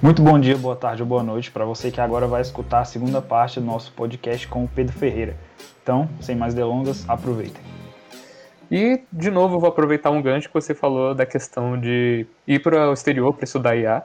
[0.00, 2.84] Muito bom dia, boa tarde ou boa noite para você que agora vai escutar a
[2.84, 5.36] segunda parte do nosso podcast com o Pedro Ferreira.
[5.82, 7.60] Então, sem mais delongas, aproveitem.
[8.70, 12.60] E, de novo, eu vou aproveitar um gancho que você falou da questão de ir
[12.60, 14.04] para o exterior para estudar IA.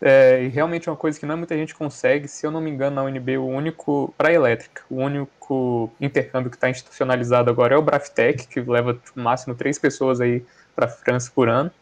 [0.00, 2.28] É, e realmente é uma coisa que não muita gente consegue.
[2.28, 6.56] Se eu não me engano, na UNB, o único, para elétrica, o único intercâmbio que
[6.56, 10.44] está institucionalizado agora é o Braftec, que leva no máximo três pessoas aí
[10.76, 11.72] para a França por ano.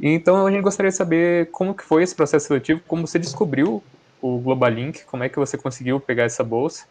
[0.00, 3.82] Então a gente gostaria de saber como que foi esse processo seletivo, como você descobriu
[4.20, 6.86] o Globalink, como é que você conseguiu pegar essa bolsa.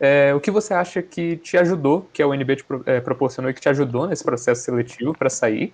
[0.00, 3.54] É, o que você acha que te ajudou, que a UNB te é, proporcionou e
[3.54, 5.72] que te ajudou nesse processo seletivo para sair?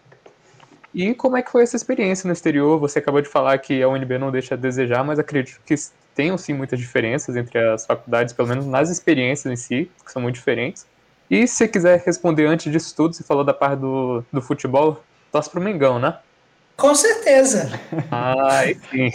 [0.95, 2.79] E como é que foi essa experiência no exterior?
[2.79, 5.74] Você acabou de falar que a UNB não deixa a desejar, mas acredito que
[6.15, 10.20] tenham sim muitas diferenças entre as faculdades, pelo menos nas experiências em si, que são
[10.20, 10.87] muito diferentes.
[11.30, 15.48] E se quiser responder antes disso tudo, você falou da parte do, do futebol, torce
[15.48, 16.18] pro Mengão, né?
[16.78, 17.68] Com certeza.
[18.10, 19.10] Ah, enfim.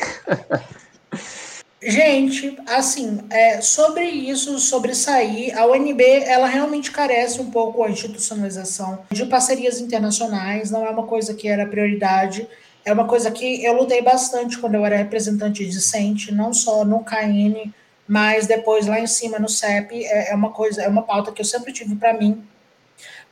[1.82, 7.90] Gente, assim, é, sobre isso, sobre sair, a UNB, ela realmente carece um pouco a
[7.90, 12.48] institucionalização de parcerias internacionais, não é uma coisa que era prioridade,
[12.86, 17.04] é uma coisa que eu lutei bastante quando eu era representante discente, não só no
[17.04, 17.72] KN,
[18.08, 21.42] mas depois lá em cima no CEP, é, é uma coisa, é uma pauta que
[21.42, 22.44] eu sempre tive para mim,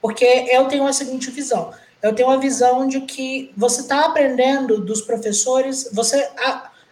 [0.02, 4.82] porque eu tenho a seguinte visão, eu tenho a visão de que você está aprendendo
[4.82, 6.30] dos professores, você...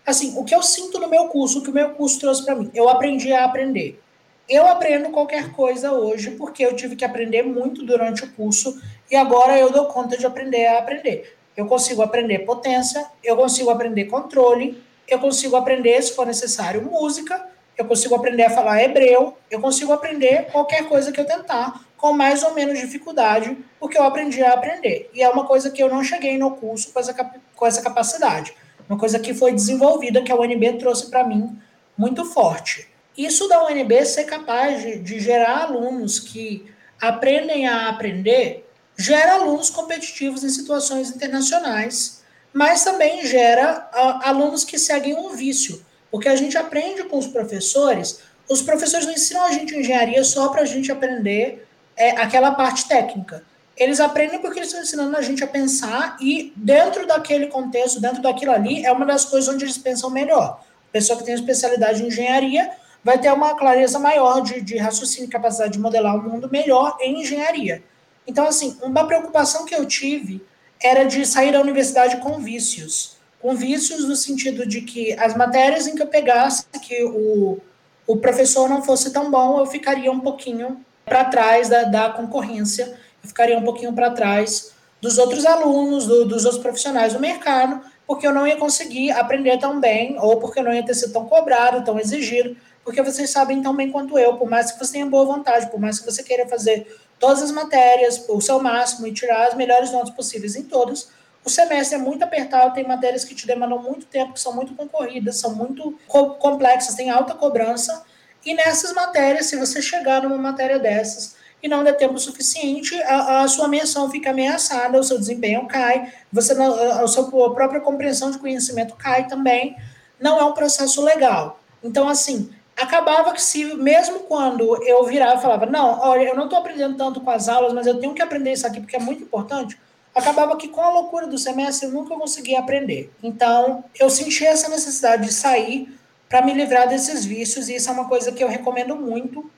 [0.05, 2.55] Assim, o que eu sinto no meu curso, o que o meu curso trouxe para
[2.55, 4.01] mim, eu aprendi a aprender.
[4.47, 9.15] Eu aprendo qualquer coisa hoje porque eu tive que aprender muito durante o curso e
[9.15, 11.37] agora eu dou conta de aprender a aprender.
[11.55, 17.48] Eu consigo aprender potência, eu consigo aprender controle, eu consigo aprender, se for necessário, música,
[17.79, 22.13] eu consigo aprender a falar hebreu, eu consigo aprender qualquer coisa que eu tentar, com
[22.13, 25.09] mais ou menos dificuldade, porque eu aprendi a aprender.
[25.13, 27.13] E é uma coisa que eu não cheguei no curso com essa,
[27.55, 28.53] com essa capacidade.
[28.87, 31.57] Uma coisa que foi desenvolvida, que a UNB trouxe para mim
[31.97, 32.87] muito forte.
[33.17, 36.65] Isso da UNB ser capaz de, de gerar alunos que
[37.01, 42.23] aprendem a aprender, gera alunos competitivos em situações internacionais,
[42.53, 47.27] mas também gera uh, alunos que seguem um vício, porque a gente aprende com os
[47.27, 52.51] professores, os professores não ensinam a gente engenharia só para a gente aprender é, aquela
[52.51, 53.43] parte técnica.
[53.77, 58.21] Eles aprendem porque eles estão ensinando a gente a pensar e dentro daquele contexto, dentro
[58.21, 60.61] daquilo ali, é uma das coisas onde eles pensam melhor.
[60.89, 62.71] A pessoa que tem especialidade em engenharia
[63.03, 67.21] vai ter uma clareza maior de, de raciocínio capacidade de modelar o mundo melhor em
[67.21, 67.83] engenharia.
[68.27, 70.41] Então, assim, uma preocupação que eu tive
[70.81, 73.18] era de sair da universidade com vícios.
[73.41, 77.57] Com vícios no sentido de que as matérias em que eu pegasse, que o,
[78.05, 82.97] o professor não fosse tão bom, eu ficaria um pouquinho para trás da, da concorrência
[83.23, 87.81] eu ficaria um pouquinho para trás dos outros alunos, do, dos outros profissionais do mercado,
[88.07, 91.13] porque eu não ia conseguir aprender tão bem, ou porque eu não ia ter sido
[91.13, 94.93] tão cobrado, tão exigido, porque vocês sabem tão bem quanto eu, por mais que você
[94.93, 96.87] tenha boa vontade, por mais que você queira fazer
[97.19, 101.09] todas as matérias, o seu máximo e tirar as melhores notas possíveis em todas,
[101.43, 104.75] o semestre é muito apertado, tem matérias que te demandam muito tempo, que são muito
[104.75, 108.03] concorridas, são muito complexas, tem alta cobrança,
[108.45, 113.41] e nessas matérias, se você chegar numa matéria dessas, e não der tempo suficiente, a,
[113.41, 118.31] a sua menção fica ameaçada, o seu desempenho cai, você a, a sua própria compreensão
[118.31, 119.75] de conhecimento cai também.
[120.19, 121.59] Não é um processo legal.
[121.83, 126.45] Então, assim, acabava que se, mesmo quando eu virava e falava, não, olha, eu não
[126.45, 128.99] estou aprendendo tanto com as aulas, mas eu tenho que aprender isso aqui porque é
[128.99, 129.77] muito importante,
[130.13, 133.11] acabava que com a loucura do semestre eu nunca conseguia aprender.
[133.23, 135.93] Então, eu senti essa necessidade de sair
[136.27, 139.49] para me livrar desses vícios, e isso é uma coisa que eu recomendo muito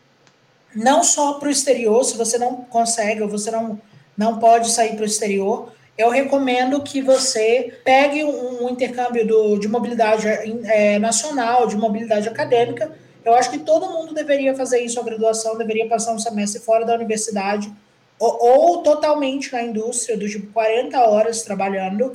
[0.75, 3.79] não só para o exterior, se você não consegue ou você não,
[4.17, 9.57] não pode sair para o exterior, eu recomendo que você pegue um, um intercâmbio do,
[9.57, 12.91] de mobilidade é, nacional, de mobilidade acadêmica.
[13.23, 16.85] Eu acho que todo mundo deveria fazer isso, a graduação deveria passar um semestre fora
[16.85, 17.71] da universidade,
[18.21, 22.13] ou, ou totalmente na indústria, do tipo 40 horas trabalhando,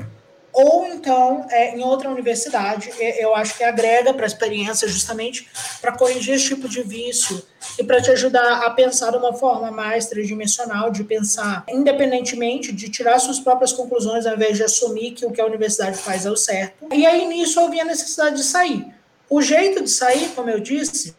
[0.53, 2.91] ou então é, em outra universidade.
[3.19, 5.48] Eu acho que agrega para a experiência justamente
[5.83, 7.42] para corrigir esse tipo de vício
[7.78, 12.89] e para te ajudar a pensar de uma forma mais tridimensional, de pensar independentemente, de
[12.89, 16.30] tirar suas próprias conclusões ao invés de assumir que o que a universidade faz é
[16.30, 16.86] o certo.
[16.91, 18.86] E aí nisso eu vi a necessidade de sair.
[19.28, 21.15] O jeito de sair, como eu disse,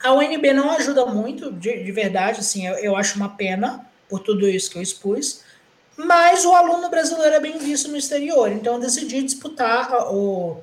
[0.00, 4.20] a UNB não ajuda muito, de, de verdade, assim, eu, eu acho uma pena por
[4.20, 5.44] tudo isso que eu expus
[5.96, 8.50] mas o aluno brasileiro é bem visto no exterior.
[8.50, 10.62] Então, eu decidi disputar a, o,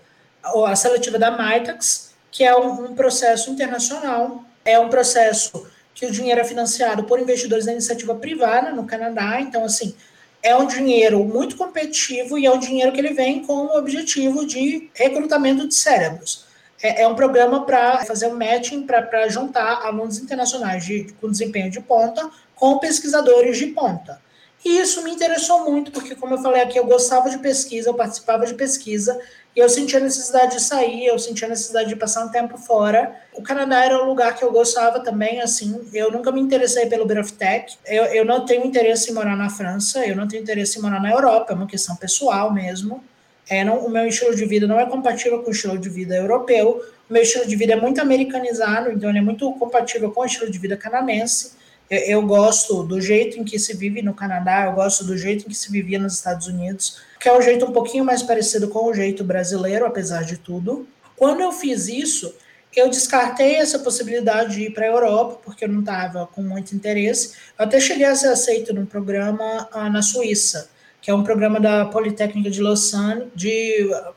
[0.66, 6.12] a seletiva da MITAX, que é um, um, processo internacional, é um processo que o
[6.12, 9.40] dinheiro é financiado por investidores da iniciativa privada no Canadá.
[9.40, 9.96] Então, assim,
[10.44, 14.46] é um dinheiro muito competitivo e é um dinheiro que ele vem com o objetivo
[14.46, 16.46] de recrutamento de cérebros.
[16.82, 21.70] É, é um programa para fazer um matching, para juntar alunos internacionais de, com desempenho
[21.70, 22.30] de ponta
[22.62, 24.22] com pesquisadores de ponta.
[24.64, 27.96] E isso me interessou muito, porque, como eu falei aqui, eu gostava de pesquisa, eu
[27.96, 29.20] participava de pesquisa,
[29.56, 32.60] e eu sentia a necessidade de sair, eu sentia a necessidade de passar um tempo
[32.60, 33.16] fora.
[33.34, 37.08] O Canadá era um lugar que eu gostava também, assim, eu nunca me interessei pelo
[37.08, 40.84] Tech, eu, eu não tenho interesse em morar na França, eu não tenho interesse em
[40.84, 43.04] morar na Europa, é uma questão pessoal mesmo.
[43.50, 46.16] É, não, o meu estilo de vida não é compatível com o estilo de vida
[46.16, 46.80] europeu,
[47.10, 50.26] o meu estilo de vida é muito americanizado, então ele é muito compatível com o
[50.26, 51.60] estilo de vida canadense.
[51.92, 55.50] Eu, gosto do jeito em que se vive no Canadá, eu gosto do jeito em
[55.50, 58.86] que se vivia nos Estados Unidos, que é um jeito um pouquinho mais parecido com
[58.86, 60.88] o jeito brasileiro, apesar de tudo.
[61.18, 62.34] Quando eu fiz isso,
[62.74, 66.74] eu descartei essa possibilidade de ir para a Europa, porque eu não estava com muito
[66.74, 67.34] interesse.
[67.60, 70.70] Eu até cheguei a ser aceito num programa ah, na Suíça,
[71.02, 73.30] que é um programa da Politécnica de Lausanne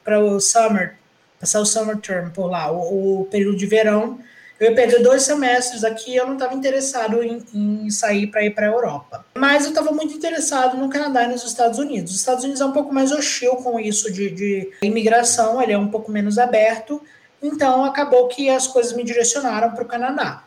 [0.04, 0.94] para o summer,
[1.40, 4.20] passar o summer term por lá, o, o período de verão
[4.64, 8.50] eu ia perder dois semestres aqui eu não estava interessado em, em, sair para ir
[8.50, 9.24] para a Europa.
[9.34, 12.12] Mas eu estava muito interessado no Canadá e nos Estados Unidos.
[12.12, 15.78] Os Estados Unidos é um pouco mais hostil com isso de, de imigração, ele é
[15.78, 17.02] um pouco menos aberto.
[17.42, 20.44] Então acabou que as coisas me direcionaram para o Canadá.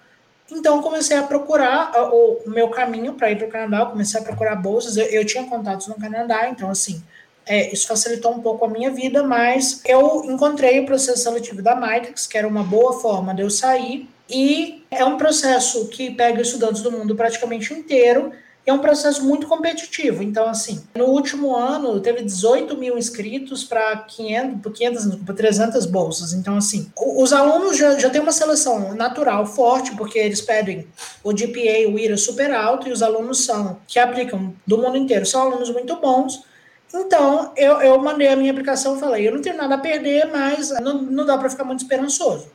[0.50, 4.20] Então comecei a procurar o, o meu caminho para ir para o Canadá, eu comecei
[4.20, 4.98] a procurar bolsas.
[4.98, 7.04] Eu, eu tinha contatos no Canadá, então assim
[7.48, 11.76] é, isso facilitou um pouco a minha vida, mas eu encontrei o processo seletivo da
[11.76, 16.42] Matrix, que era uma boa forma de eu sair, e é um processo que pega
[16.42, 18.32] estudantes do mundo praticamente inteiro,
[18.66, 20.22] e é um processo muito competitivo.
[20.22, 26.34] Então, assim, no último ano teve 18 mil inscritos para 500, 500, 300 bolsas.
[26.34, 30.86] Então, assim, os alunos já, já têm uma seleção natural forte, porque eles pedem
[31.24, 35.26] o GPA, o IRA super alto, e os alunos são, que aplicam do mundo inteiro,
[35.26, 36.44] são alunos muito bons,
[36.94, 40.31] então, eu, eu mandei a minha aplicação e falei, eu não tenho nada a perder,
[40.31, 42.50] mas não, não dá para ficar muito esperançoso.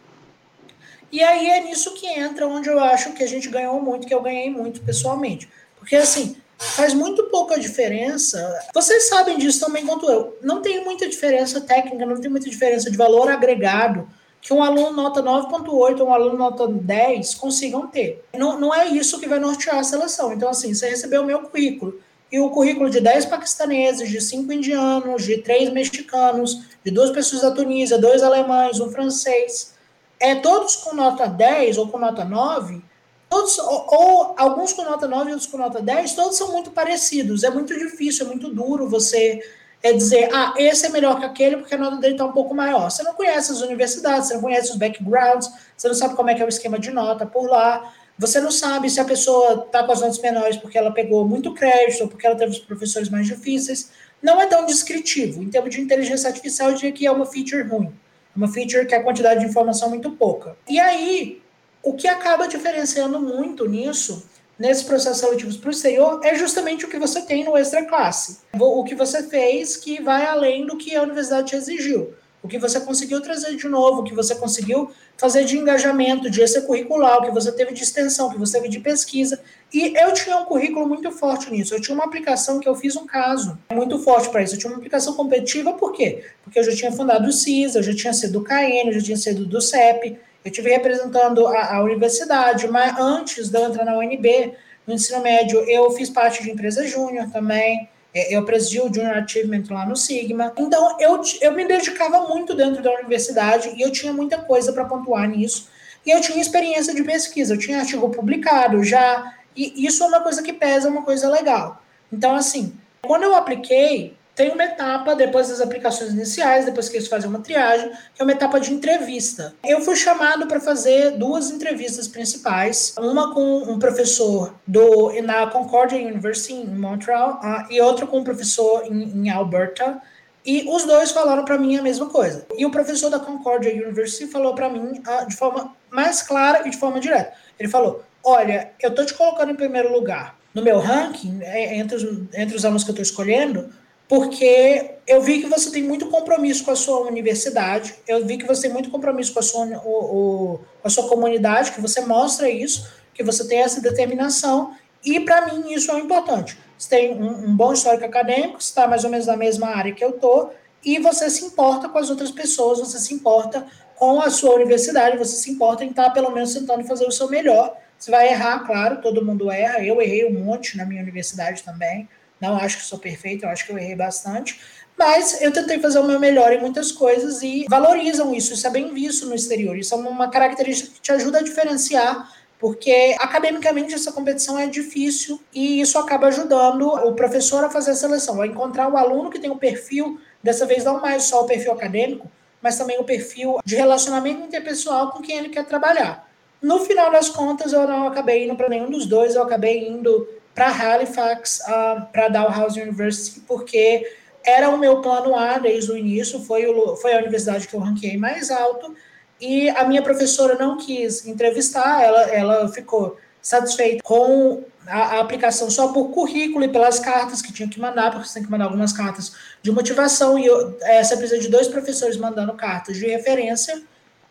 [1.10, 4.14] E aí é nisso que entra onde eu acho que a gente ganhou muito, que
[4.14, 5.48] eu ganhei muito pessoalmente.
[5.78, 8.66] Porque, assim, faz muito pouca diferença.
[8.72, 10.38] Vocês sabem disso também quanto eu.
[10.40, 14.08] Não tem muita diferença técnica, não tem muita diferença de valor agregado
[14.40, 18.24] que um aluno nota 9.8 ou um aluno nota 10 consigam ter.
[18.34, 20.32] Não, não é isso que vai nortear a seleção.
[20.32, 22.00] Então, assim, você recebeu o meu currículo
[22.32, 27.42] e o currículo de 10 paquistaneses, de 5 indianos, de 3 mexicanos, de duas pessoas
[27.42, 29.74] da Tunísia, dois alemães, um francês,
[30.18, 32.82] é todos com nota 10 ou com nota 9,
[33.28, 36.70] todos, ou, ou, alguns com nota 9 e outros com nota 10, todos são muito
[36.70, 37.44] parecidos.
[37.44, 39.40] É muito difícil, é muito duro você
[39.82, 42.54] é dizer, ah, esse é melhor que aquele porque a nota dele está um pouco
[42.54, 42.88] maior.
[42.88, 46.34] Você não conhece as universidades, você não conhece os backgrounds, você não sabe como é
[46.34, 47.92] que é o esquema de nota por lá.
[48.22, 51.52] Você não sabe se a pessoa está com as notas menores porque ela pegou muito
[51.52, 53.90] crédito ou porque ela teve os professores mais difíceis.
[54.22, 55.42] Não é tão descritivo.
[55.42, 57.92] Em termos de inteligência artificial, eu diria que é uma feature ruim.
[58.36, 60.56] Uma feature que a quantidade de informação é muito pouca.
[60.68, 61.42] E aí,
[61.82, 64.24] o que acaba diferenciando muito nisso,
[64.56, 68.38] nesses processos seletivos para o exterior, é justamente o que você tem no extra classe.
[68.56, 72.58] O que você fez que vai além do que a universidade te exigiu o que
[72.58, 77.22] você conseguiu trazer de novo, o que você conseguiu fazer de engajamento, de extracurricular, o
[77.22, 79.40] que você teve de extensão, o que você teve de pesquisa.
[79.72, 81.74] E eu tinha um currículo muito forte nisso.
[81.74, 84.56] Eu tinha uma aplicação que eu fiz um caso muito forte para isso.
[84.56, 86.24] Eu tinha uma aplicação competitiva, por quê?
[86.42, 89.02] Porque eu já tinha fundado o CISA, eu já tinha sido do KN, eu já
[89.02, 93.84] tinha sido do CEP, eu estive representando a, a universidade, mas antes de eu entrar
[93.84, 97.88] na UNB, no ensino médio, eu fiz parte de empresa júnior também.
[98.14, 100.52] É, eu presidi o Junior Achievement lá no Sigma.
[100.56, 104.84] Então, eu, eu me dedicava muito dentro da universidade e eu tinha muita coisa para
[104.84, 105.68] pontuar nisso.
[106.04, 110.20] E eu tinha experiência de pesquisa, eu tinha artigo publicado já, e isso é uma
[110.20, 111.80] coisa que pesa, uma coisa legal.
[112.12, 117.08] Então, assim, quando eu apliquei, tem uma etapa depois das aplicações iniciais, depois que eles
[117.08, 119.54] fazem uma triagem, que é uma etapa de entrevista.
[119.64, 125.98] Eu fui chamado para fazer duas entrevistas principais, uma com um professor do na Concordia
[125.98, 130.00] University em Montreal uh, e outra com um professor em, em Alberta.
[130.44, 132.46] E os dois falaram para mim a mesma coisa.
[132.56, 136.70] E o professor da Concordia University falou para mim uh, de forma mais clara e
[136.70, 137.32] de forma direta.
[137.58, 141.96] Ele falou: Olha, eu tô te colocando em primeiro lugar no meu ranking, é, entre
[141.96, 142.02] os,
[142.34, 143.70] entre os alunos que eu estou escolhendo,
[144.12, 148.46] porque eu vi que você tem muito compromisso com a sua universidade, eu vi que
[148.46, 152.02] você tem muito compromisso com a sua, o, o, com a sua comunidade, que você
[152.02, 156.58] mostra isso, que você tem essa determinação, e para mim isso é importante.
[156.76, 159.94] Você tem um, um bom histórico acadêmico, você está mais ou menos na mesma área
[159.94, 160.52] que eu estou,
[160.84, 163.66] e você se importa com as outras pessoas, você se importa
[163.96, 167.30] com a sua universidade, você se importa em estar pelo menos tentando fazer o seu
[167.30, 167.78] melhor.
[167.98, 172.06] Você vai errar, claro, todo mundo erra, eu errei um monte na minha universidade também,
[172.42, 174.60] Não acho que sou perfeito, eu acho que eu errei bastante.
[174.98, 178.70] Mas eu tentei fazer o meu melhor em muitas coisas e valorizam isso, isso é
[178.70, 179.78] bem visto no exterior.
[179.78, 185.40] Isso é uma característica que te ajuda a diferenciar porque academicamente essa competição é difícil
[185.52, 189.40] e isso acaba ajudando o professor a fazer a seleção, a encontrar o aluno que
[189.40, 192.30] tem um perfil, dessa vez não mais só o perfil acadêmico,
[192.60, 196.28] mas também o perfil de relacionamento interpessoal com quem ele quer trabalhar.
[196.60, 200.28] No final das contas, eu não acabei indo para nenhum dos dois, eu acabei indo
[200.54, 204.06] para Halifax, uh, para Dalhousie University, porque
[204.44, 207.80] era o meu plano A desde o início, foi, o, foi a universidade que eu
[207.80, 208.94] ranquei mais alto,
[209.40, 215.68] e a minha professora não quis entrevistar, ela, ela ficou satisfeita com a, a, aplicação
[215.70, 218.66] só por currículo e pelas cartas que tinha que mandar, porque você tem que mandar
[218.66, 219.32] algumas cartas
[219.62, 223.82] de motivação, e eu, é, você precisa de dois professores mandando cartas de referência,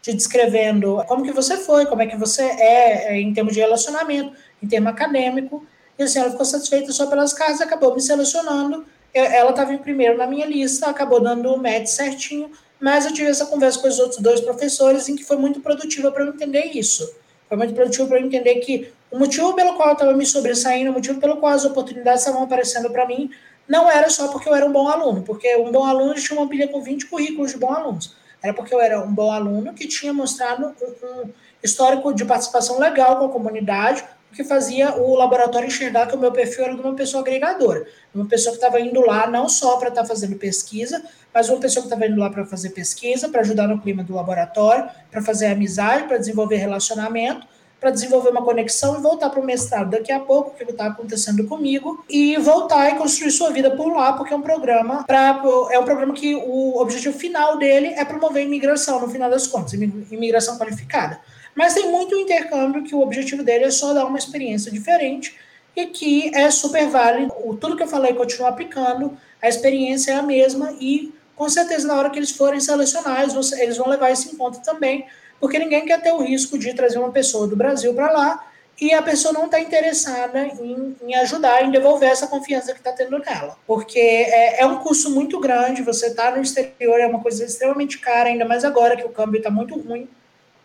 [0.01, 3.59] te descrevendo como que você foi, como é que você é, é em termos de
[3.59, 5.65] relacionamento, em termo acadêmico,
[6.01, 10.17] e assim, ela ficou satisfeita só pelas cartas, acabou me selecionando, ela estava em primeiro
[10.17, 13.99] na minha lista, acabou dando o match certinho, mas eu tive essa conversa com os
[13.99, 17.07] outros dois professores em que foi muito produtiva para eu entender isso.
[17.47, 20.89] Foi muito produtivo para eu entender que o motivo pelo qual eu estava me sobressaindo,
[20.89, 23.29] o motivo pelo qual as oportunidades estavam aparecendo para mim,
[23.67, 26.49] não era só porque eu era um bom aluno, porque um bom aluno tinha uma
[26.49, 28.15] pilha com 20 currículos de bons alunos.
[28.41, 31.29] Era porque eu era um bom aluno que tinha mostrado um,
[31.63, 36.31] histórico de participação legal com a comunidade, que fazia o laboratório enxergar que o meu
[36.31, 39.89] perfil era de uma pessoa agregadora, uma pessoa que estava indo lá não só para
[39.89, 43.41] estar tá fazendo pesquisa, mas uma pessoa que estava indo lá para fazer pesquisa, para
[43.41, 47.47] ajudar no clima do laboratório, para fazer amizade, para desenvolver relacionamento,
[47.81, 51.47] para desenvolver uma conexão e voltar para o mestrado daqui a pouco, que está acontecendo
[51.47, 55.79] comigo, e voltar e construir sua vida por lá, porque é um programa para é
[55.79, 60.59] um programa que o objetivo final dele é promover imigração, no final das contas, imigração
[60.59, 61.19] qualificada.
[61.55, 65.37] Mas tem muito intercâmbio que o objetivo dele é só dar uma experiência diferente
[65.75, 67.33] e que é super válido.
[67.59, 71.95] Tudo que eu falei continua aplicando, a experiência é a mesma e com certeza na
[71.95, 73.25] hora que eles forem selecionar,
[73.57, 75.07] eles vão levar isso em conta também,
[75.39, 78.47] porque ninguém quer ter o risco de trazer uma pessoa do Brasil para lá
[78.79, 82.91] e a pessoa não está interessada em, em, ajudar, em devolver essa confiança que está
[82.91, 83.57] tendo nela.
[83.65, 87.97] Porque é, é, um custo muito grande, você está no exterior, é uma coisa extremamente
[87.99, 90.07] cara, ainda mais agora que o câmbio está muito ruim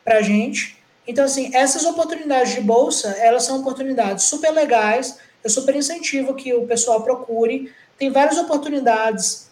[0.07, 0.79] para a gente.
[1.07, 6.55] Então, assim, essas oportunidades de bolsa, elas são oportunidades super legais, eu super incentivo que
[6.55, 7.73] o pessoal procure.
[7.99, 9.51] Tem várias oportunidades.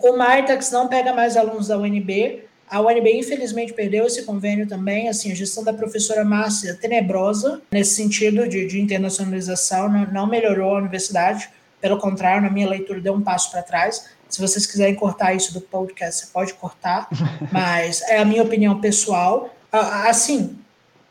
[0.00, 5.08] O Martax não pega mais alunos da UNB, a UNB, infelizmente, perdeu esse convênio também.
[5.08, 10.26] Assim, a gestão da professora Márcia é tenebrosa nesse sentido de, de internacionalização, não, não,
[10.26, 11.48] melhorou a universidade.
[11.80, 14.06] Pelo contrário, na minha leitura, deu um passo para trás.
[14.28, 17.08] Se vocês quiserem cortar isso do podcast, você pode cortar,
[17.52, 19.54] mas é a minha opinião pessoal.
[19.80, 20.56] Assim,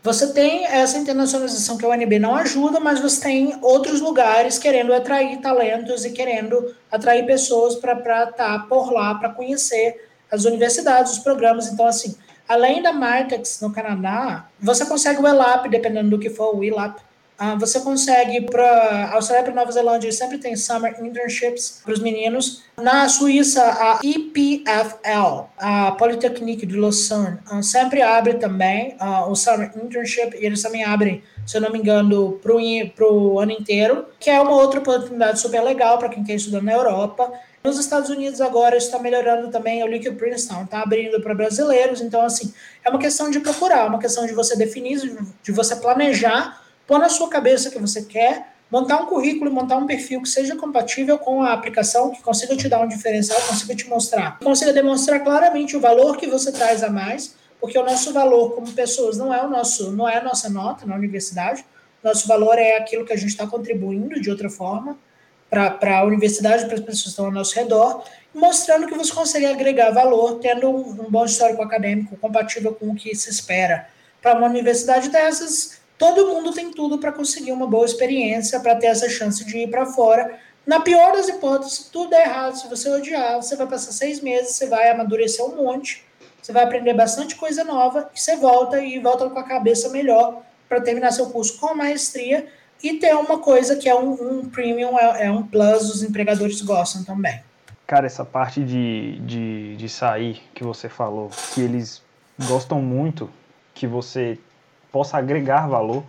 [0.01, 4.93] você tem essa internacionalização que a UNB não ajuda, mas você tem outros lugares querendo
[4.93, 11.11] atrair talentos e querendo atrair pessoas para estar tá por lá, para conhecer as universidades,
[11.11, 11.67] os programas.
[11.67, 12.15] Então, assim,
[12.47, 16.99] além da Martex no Canadá, você consegue o ELAP, dependendo do que for o ELAP,
[16.99, 17.12] ah,
[17.59, 22.63] você consegue para Austrália para Nova Zelândia sempre tem summer internships para os meninos.
[22.77, 29.71] Na Suíça a EPFL, a Polytechnique de Lausanne, ah, sempre abre também uh, o summer
[29.75, 34.29] internship e eles também abrem, se eu não me engano, para o ano inteiro, que
[34.29, 37.31] é uma outra oportunidade super legal para quem quer estudar na Europa.
[37.63, 42.21] Nos Estados Unidos agora está melhorando também, o Liquid Princeton está abrindo para brasileiros, então
[42.21, 44.99] assim, é uma questão de procurar, uma questão de você definir,
[45.41, 49.85] de você planejar pôr na sua cabeça que você quer, montar um currículo montar um
[49.85, 53.87] perfil que seja compatível com a aplicação, que consiga te dar um diferencial, consiga te
[53.87, 58.55] mostrar, consiga demonstrar claramente o valor que você traz a mais, porque o nosso valor
[58.55, 61.63] como pessoas não é o nosso, não é a nossa nota na universidade,
[62.03, 64.97] nosso valor é aquilo que a gente está contribuindo de outra forma
[65.49, 69.45] para a universidade, para as pessoas que estão ao nosso redor, mostrando que você consegue
[69.45, 73.87] agregar valor, tendo um, um bom histórico acadêmico compatível com o que se espera.
[74.19, 78.87] Para uma universidade dessas todo mundo tem tudo para conseguir uma boa experiência, para ter
[78.87, 80.37] essa chance de ir para fora.
[80.67, 82.55] Na pior das hipóteses, tudo é errado.
[82.55, 86.03] Se você odiar, você vai passar seis meses, você vai amadurecer um monte,
[86.41, 90.41] você vai aprender bastante coisa nova e você volta e volta com a cabeça melhor
[90.67, 92.47] para terminar seu curso com maestria
[92.83, 96.61] e ter uma coisa que é um, um premium, é, é, um plus, os empregadores
[96.61, 97.41] gostam também.
[97.87, 102.01] Cara, essa parte de, de, de sair que você falou, que eles
[102.45, 103.29] gostam muito
[103.73, 104.37] que você
[104.93, 106.03] possa agregar valor.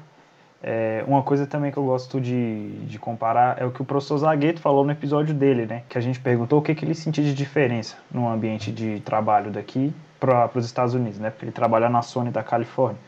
[0.63, 4.19] É, uma coisa também que eu gosto de, de comparar é o que o professor
[4.19, 5.83] Zagueto falou no episódio dele, né?
[5.89, 9.51] Que a gente perguntou o que, que ele sentia de diferença no ambiente de trabalho
[9.51, 11.31] daqui para os Estados Unidos, né?
[11.31, 13.01] Porque ele trabalha na Sony da Califórnia.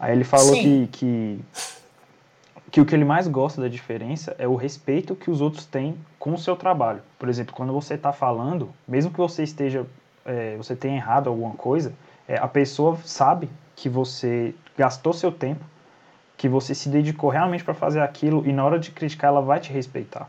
[0.00, 1.40] Aí ele falou que, que
[2.70, 5.96] que o que ele mais gosta da diferença é o respeito que os outros têm
[6.18, 7.00] com o seu trabalho.
[7.18, 9.86] Por exemplo, quando você está falando, mesmo que você esteja,
[10.24, 11.94] é, você tenha errado alguma coisa,
[12.26, 15.64] é, a pessoa sabe que você gastou seu tempo,
[16.36, 19.60] que você se dedicou realmente para fazer aquilo e na hora de criticar ela vai
[19.60, 20.28] te respeitar.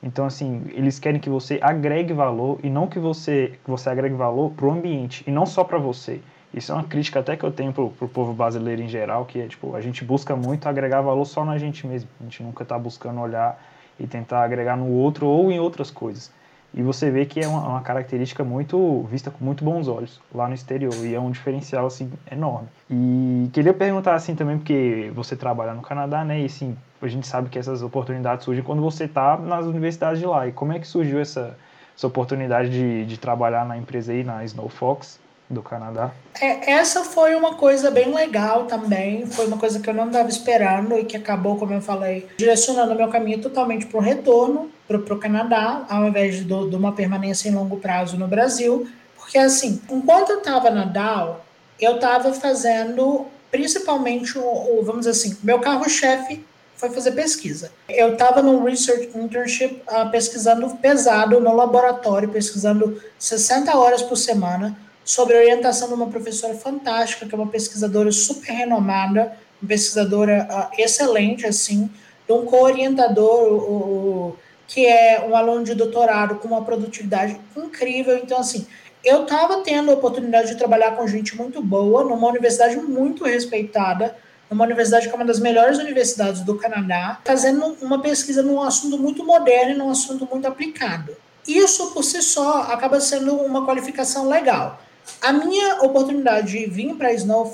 [0.00, 4.14] Então, assim, eles querem que você agregue valor e não que você, que você agregue
[4.14, 6.20] valor para o ambiente e não só para você.
[6.52, 9.40] Isso é uma crítica até que eu tenho pro, pro povo brasileiro em geral, que
[9.40, 12.08] é tipo, a gente busca muito agregar valor só na gente mesmo.
[12.20, 13.60] A gente nunca está buscando olhar
[13.98, 16.30] e tentar agregar no outro ou em outras coisas.
[16.76, 20.48] E você vê que é uma, uma, característica muito vista com muito bons olhos lá
[20.48, 22.68] no exterior e é um diferencial assim enorme.
[22.90, 26.40] E queria perguntar assim também porque você trabalha no Canadá, né?
[26.40, 30.26] E assim, a gente sabe que essas oportunidades surgem quando você está nas universidades de
[30.26, 30.48] lá.
[30.48, 31.56] E como é que surgiu essa,
[31.96, 35.22] essa oportunidade de, de trabalhar na empresa aí, na Snow Fox?
[35.48, 36.10] do Canadá.
[36.40, 40.28] É, essa foi uma coisa bem legal também, foi uma coisa que eu não estava
[40.28, 45.14] esperando e que acabou, como eu falei, direcionando meu caminho totalmente para o retorno para
[45.14, 48.86] o Canadá, ao invés de, de, uma permanência em longo prazo no Brasil,
[49.16, 51.44] porque assim, enquanto eu estava na DAO,
[51.80, 56.44] eu estava fazendo principalmente o, o, vamos dizer assim, meu carro-chefe
[56.76, 57.70] foi fazer pesquisa.
[57.88, 64.76] Eu estava no research internship uh, pesquisando pesado no laboratório, pesquisando 60 horas por semana
[65.04, 69.36] sobre a orientação de uma professora fantástica, que é uma pesquisadora super renomada,
[69.66, 71.88] pesquisadora uh, excelente, assim,
[72.26, 78.16] de um co-orientador, que é um aluno de doutorado com uma produtividade incrível.
[78.18, 78.66] Então, assim,
[79.04, 84.16] eu estava tendo a oportunidade de trabalhar com gente muito boa, numa universidade muito respeitada,
[84.50, 88.96] numa universidade que é uma das melhores universidades do Canadá, fazendo uma pesquisa num assunto
[88.98, 91.14] muito moderno e num assunto muito aplicado.
[91.46, 94.80] Isso, por si só, acaba sendo uma qualificação legal.
[95.20, 97.52] A minha oportunidade de vir para Snow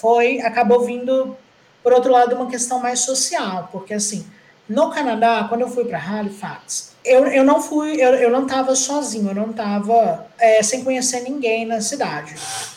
[0.00, 1.36] foi acabou vindo
[1.82, 4.26] por outro lado uma questão mais social, porque assim,
[4.70, 8.76] no Canadá, quando eu fui para Halifax, eu, eu não fui, eu, eu não estava
[8.76, 12.34] sozinho, eu não estava é, sem conhecer ninguém na cidade.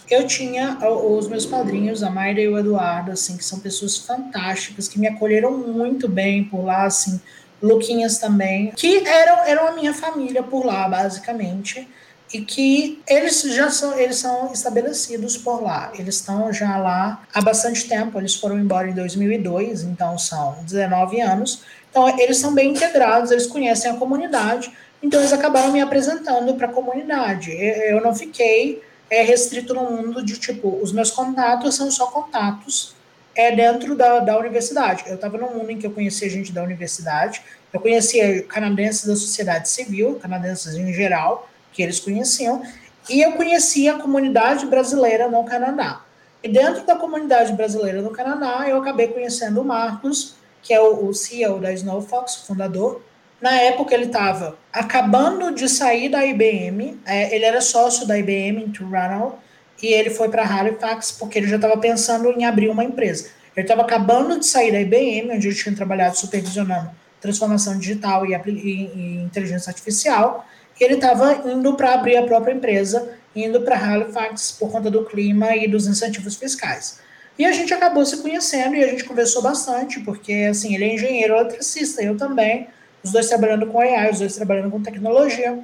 [0.10, 4.88] Eu tinha os meus padrinhos, a Mayra e o Eduardo, assim, que são pessoas fantásticas,
[4.88, 7.22] que me acolheram muito bem por lá, assim,
[7.62, 11.88] Luquinhas também, que eram, eram a minha família por lá, basicamente
[12.34, 15.92] e que eles já são, eles são estabelecidos por lá.
[15.98, 18.18] Eles estão já lá há bastante tempo.
[18.18, 21.62] Eles foram embora em 2002, então são 19 anos.
[21.92, 24.74] Então eles são bem integrados, eles conhecem a comunidade.
[25.02, 27.52] Então eles acabaram me apresentando para a comunidade.
[27.52, 32.96] Eu não fiquei é, restrito no mundo de tipo, os meus contatos são só contatos
[33.36, 35.04] é dentro da, da universidade.
[35.08, 37.42] Eu estava num mundo em que eu conhecia gente da universidade,
[37.72, 42.62] eu conhecia canadenses da sociedade civil, canadenses em geral, que eles conheciam,
[43.10, 46.02] e eu conheci a comunidade brasileira no Canadá.
[46.42, 51.08] E dentro da comunidade brasileira no Canadá, eu acabei conhecendo o Marcos, que é o,
[51.08, 53.02] o CEO da Snowfox, fundador.
[53.42, 58.64] Na época, ele estava acabando de sair da IBM, é, ele era sócio da IBM
[58.64, 59.36] em Toronto,
[59.82, 63.30] e ele foi para Halifax porque ele já estava pensando em abrir uma empresa.
[63.56, 68.34] Ele estava acabando de sair da IBM, onde ele tinha trabalhado supervisionando transformação digital e,
[68.34, 70.46] e, e inteligência artificial,
[70.80, 75.56] ele estava indo para abrir a própria empresa, indo para Halifax por conta do clima
[75.56, 77.00] e dos incentivos fiscais.
[77.38, 80.94] E a gente acabou se conhecendo e a gente conversou bastante, porque assim, ele é
[80.94, 82.68] engenheiro eletricista, eu também,
[83.04, 85.60] os dois trabalhando com AI, os dois trabalhando com tecnologia.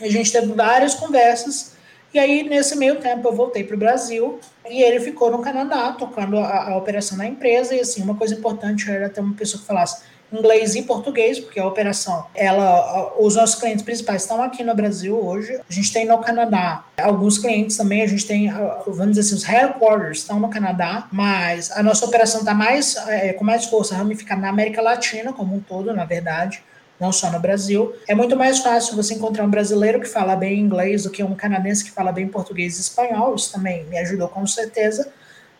[0.00, 1.72] A gente teve várias conversas,
[2.12, 5.92] e aí nesse meio tempo eu voltei para o Brasil e ele ficou no Canadá
[5.92, 7.74] tocando a, a operação da empresa.
[7.74, 11.58] E assim, uma coisa importante era ter uma pessoa que falasse inglês e português, porque
[11.58, 15.60] a operação, ela, os nossos clientes principais estão aqui no Brasil hoje.
[15.68, 18.50] A gente tem no Canadá alguns clientes também, a gente tem,
[18.86, 23.32] vamos dizer assim, os headquarters estão no Canadá, mas a nossa operação está mais, é,
[23.32, 26.62] com mais força ramificada na América Latina como um todo, na verdade
[27.00, 27.94] não só no Brasil.
[28.06, 31.34] É muito mais fácil você encontrar um brasileiro que fala bem inglês do que um
[31.34, 33.34] canadense que fala bem português e espanhol.
[33.34, 35.10] Isso também me ajudou com certeza.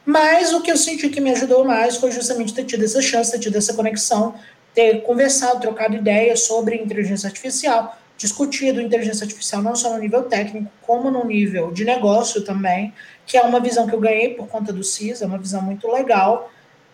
[0.05, 3.33] Mas o que eu senti que me ajudou mais foi justamente ter tido essa chance,
[3.33, 4.35] ter tido essa conexão
[4.75, 10.71] ter conversado, trocado ideias sobre inteligência artificial, discutido inteligência artificial não só no nível técnico,
[10.83, 12.93] como no nível de negócio também,
[13.27, 15.89] que é uma visão que eu ganhei por conta do CIS, é uma visão muito
[15.89, 16.51] legal,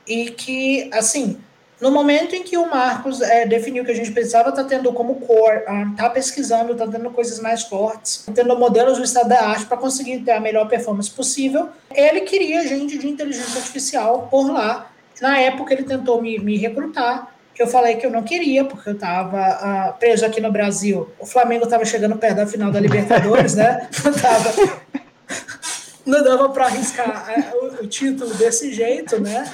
[0.07, 1.41] e que, assim,
[1.81, 4.93] no momento em que o Marcos é, definiu que a gente precisava estar tá tendo
[4.93, 5.59] como core,
[5.91, 9.77] está ah, pesquisando, está tendo coisas mais fortes, tendo modelos do estado da arte para
[9.77, 14.91] conseguir ter a melhor performance possível, ele queria gente de inteligência artificial por lá.
[15.21, 18.95] Na época ele tentou me, me recrutar, eu falei que eu não queria, porque eu
[18.95, 21.11] estava uh, ah, preso aqui no Brasil.
[21.19, 23.89] O Flamengo estava chegando perto da final da Libertadores, né?
[24.05, 24.55] Não, tava,
[26.05, 29.45] não dava para arriscar uh, o, o, título desse jeito, né?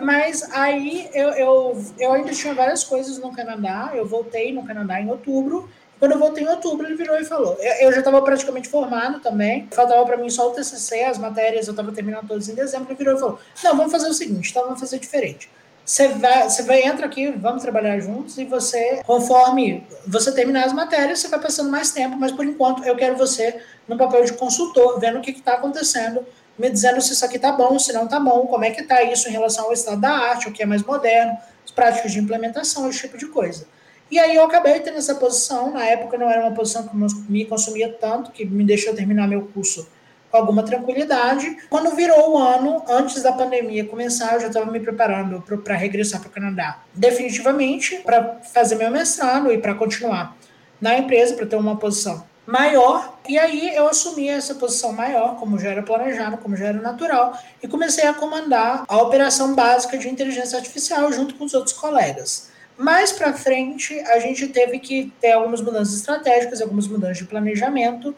[0.00, 3.90] mas aí eu, eu, eu ainda tinha várias coisas no Canadá.
[3.94, 5.68] Eu voltei no Canadá em outubro.
[5.98, 7.58] Quando eu voltei em outubro, ele virou e falou.
[7.60, 9.68] Eu, eu já estava praticamente formado também.
[9.70, 12.88] Faltava para mim só o TCC, as matérias eu estava terminando todas em dezembro.
[12.88, 15.50] Ele virou e falou: Não, vamos fazer o seguinte, então vamos fazer diferente.
[15.90, 20.72] Você vai, você vai entra aqui, vamos trabalhar juntos e você, conforme você terminar as
[20.72, 24.34] matérias, você vai passando mais tempo, mas por enquanto eu quero você no papel de
[24.34, 26.24] consultor, vendo o que está acontecendo,
[26.56, 29.02] me dizendo se isso aqui está bom, se não está bom, como é que está
[29.02, 32.20] isso em relação ao estado da arte, o que é mais moderno, as práticas de
[32.20, 33.66] implementação, esse tipo de coisa.
[34.12, 36.96] E aí eu acabei tendo essa posição, na época não era uma posição que
[37.28, 39.88] me consumia tanto, que me deixou terminar meu curso
[40.32, 41.56] alguma tranquilidade.
[41.68, 46.20] Quando virou o ano, antes da pandemia começar, eu já estava me preparando para regressar
[46.20, 50.36] para o Canadá, definitivamente, para fazer meu mestrado e para continuar
[50.80, 53.18] na empresa, para ter uma posição maior.
[53.28, 57.38] E aí eu assumi essa posição maior, como já era planejado, como já era natural,
[57.62, 62.50] e comecei a comandar a operação básica de inteligência artificial junto com os outros colegas.
[62.76, 68.14] Mais para frente, a gente teve que ter algumas mudanças estratégicas, algumas mudanças de planejamento,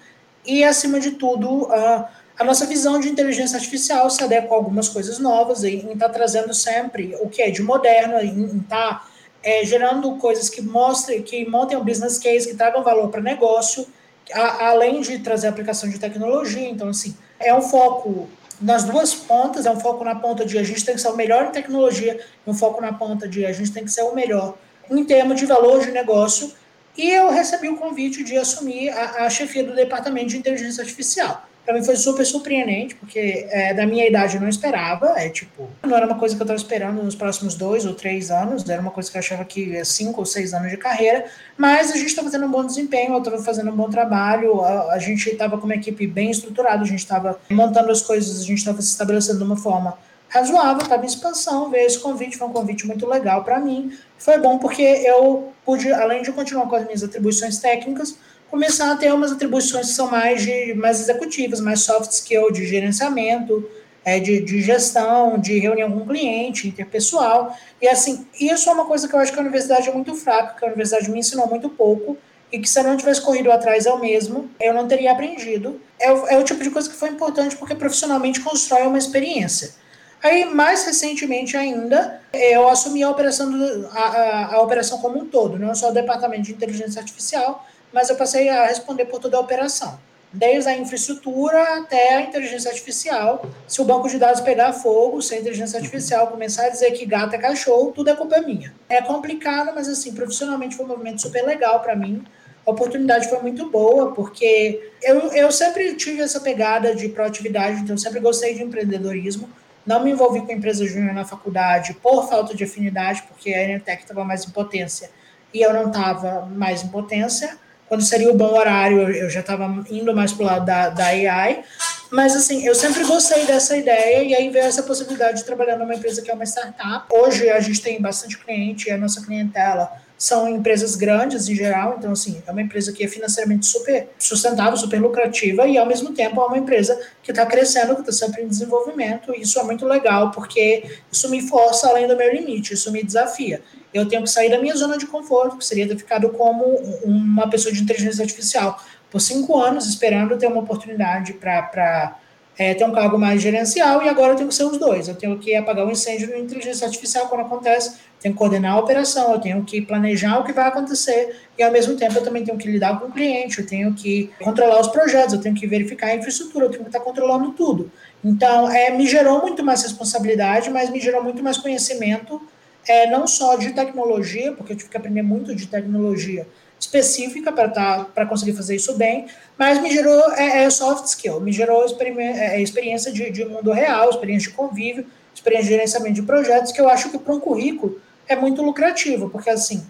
[0.47, 4.89] e, acima de tudo, a, a nossa visão de inteligência artificial se adequa a algumas
[4.89, 9.09] coisas novas, em estar tá trazendo sempre o que é de moderno, em estar tá,
[9.43, 13.87] é, gerando coisas que mostrem, que montem um business case, que tragam valor para negócio,
[14.33, 16.69] a, além de trazer aplicação de tecnologia.
[16.69, 18.29] Então, assim, é um foco
[18.61, 21.17] nas duas pontas, é um foco na ponta de a gente tem que ser o
[21.17, 24.57] melhor em tecnologia, um foco na ponta de a gente tem que ser o melhor
[24.91, 26.53] em termos de valor de negócio,
[26.97, 31.47] e eu recebi o convite de assumir a, a chefia do departamento de inteligência artificial.
[31.65, 35.15] Para mim foi super surpreendente, porque é, da minha idade eu não esperava.
[35.17, 38.33] É tipo, não era uma coisa que eu estava esperando nos próximos dois ou três
[38.33, 41.25] anos, era uma coisa que eu achava que ia cinco ou seis anos de carreira.
[41.57, 44.95] Mas a gente estava tendo um bom desempenho, eu estava fazendo um bom trabalho, a,
[44.95, 48.45] a gente estava com uma equipe bem estruturada, a gente estava montando as coisas, a
[48.45, 49.97] gente estava se estabelecendo de uma forma
[50.33, 53.97] razoável, estava em expansão, veio esse convite, foi um convite muito legal para mim.
[54.17, 58.17] Foi bom porque eu pude, além de continuar com as minhas atribuições técnicas,
[58.51, 62.67] começar a ter umas atribuições que são mais, de, mais executivas, mais soft skill, de
[62.67, 63.69] gerenciamento,
[64.05, 67.55] é, de, de gestão, de reunião com cliente, interpessoal.
[67.81, 70.59] E assim, isso é uma coisa que eu acho que a universidade é muito fraca,
[70.59, 72.17] que a universidade me ensinou muito pouco,
[72.51, 75.79] e que se eu não tivesse corrido atrás eu mesmo, eu não teria aprendido.
[75.99, 79.82] É o, é o tipo de coisa que foi importante porque profissionalmente constrói uma experiência.
[80.23, 85.27] Aí, mais recentemente ainda, eu assumi a operação, do, a, a, a, operação como um
[85.27, 89.37] todo, não só o departamento de inteligência artificial, mas eu passei a responder por toda
[89.37, 89.99] a operação,
[90.33, 93.45] desde a infraestrutura até a inteligência artificial.
[93.67, 97.05] Se o banco de dados pegar fogo, se a inteligência artificial começar a dizer que
[97.05, 98.73] gato é cachorro, tudo é culpa minha.
[98.89, 102.23] É complicado, mas assim, profissionalmente foi um movimento super legal para mim.
[102.65, 107.97] A oportunidade foi muito boa, porque eu, eu sempre tive essa pegada de proatividade, então
[107.97, 109.51] eu sempre gostei de empreendedorismo
[109.87, 114.03] não me envolvi com empresa júnior na faculdade por falta de afinidade, porque a Enetec
[114.03, 115.11] estava mais em potência
[115.53, 117.59] e eu não estava mais em potência.
[117.89, 121.07] Quando seria o bom horário, eu já estava indo mais para o lado da, da
[121.07, 121.63] AI.
[122.11, 125.95] Mas, assim, eu sempre gostei dessa ideia e aí veio essa possibilidade de trabalhar numa
[125.95, 127.07] empresa que é uma startup.
[127.11, 129.93] Hoje a gente tem bastante cliente e a nossa clientela
[130.23, 134.77] são empresas grandes em geral, então assim, é uma empresa que é financeiramente super sustentável,
[134.77, 138.41] super lucrativa e ao mesmo tempo é uma empresa que está crescendo, que está sempre
[138.41, 142.73] em desenvolvimento e isso é muito legal porque isso me força além do meu limite,
[142.73, 143.63] isso me desafia.
[143.93, 146.67] Eu tenho que sair da minha zona de conforto, que seria ter ficado como
[147.03, 148.81] uma pessoa de inteligência artificial
[149.11, 152.17] por cinco anos esperando ter uma oportunidade para
[152.57, 155.09] é, ter um cargo mais gerencial e agora eu tenho que ser os dois.
[155.09, 158.75] Eu tenho que apagar o um incêndio na inteligência artificial quando acontece tenho que coordenar
[158.75, 162.23] a operação, eu tenho que planejar o que vai acontecer e, ao mesmo tempo, eu
[162.23, 165.55] também tenho que lidar com o cliente, eu tenho que controlar os projetos, eu tenho
[165.55, 167.91] que verificar a infraestrutura, eu tenho que estar controlando tudo.
[168.25, 172.41] Então, é, me gerou muito mais responsabilidade, mas me gerou muito mais conhecimento,
[172.87, 176.47] é, não só de tecnologia, porque eu tive que aprender muito de tecnologia
[176.79, 179.27] específica para tá, conseguir fazer isso bem,
[179.59, 184.11] mas me gerou é, é soft skill, me gerou é, experiência de, de mundo real,
[184.11, 188.01] experiência de convívio, experiência de gerenciamento de projetos, que eu acho que para um currículo
[188.29, 189.87] é muito lucrativo, porque assim,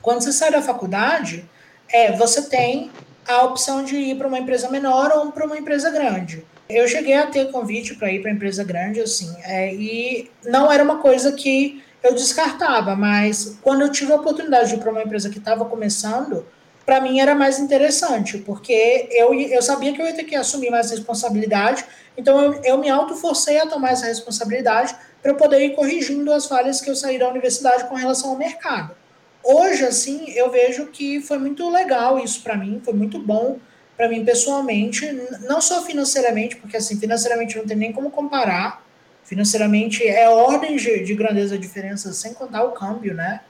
[0.00, 1.48] quando você sai da faculdade,
[1.88, 2.90] é, você tem
[3.26, 6.44] a opção de ir para uma empresa menor ou para uma empresa grande.
[6.68, 10.82] Eu cheguei a ter convite para ir para empresa grande, assim, é, e não era
[10.82, 15.02] uma coisa que eu descartava, mas quando eu tive a oportunidade de ir para uma
[15.02, 16.46] empresa que estava começando,
[16.88, 20.70] para mim era mais interessante, porque eu, eu sabia que eu ia ter que assumir
[20.70, 21.84] mais responsabilidade,
[22.16, 26.46] então eu, eu me auto-forcei a tomar essa responsabilidade para eu poder ir corrigindo as
[26.46, 28.96] falhas que eu saí da universidade com relação ao mercado.
[29.44, 33.58] Hoje, assim, eu vejo que foi muito legal isso para mim, foi muito bom
[33.94, 35.12] para mim pessoalmente,
[35.46, 38.82] não só financeiramente, porque assim, financeiramente não tem nem como comparar,
[39.28, 43.42] Financeiramente é ordem de, de grandeza a diferença, sem contar o câmbio, né?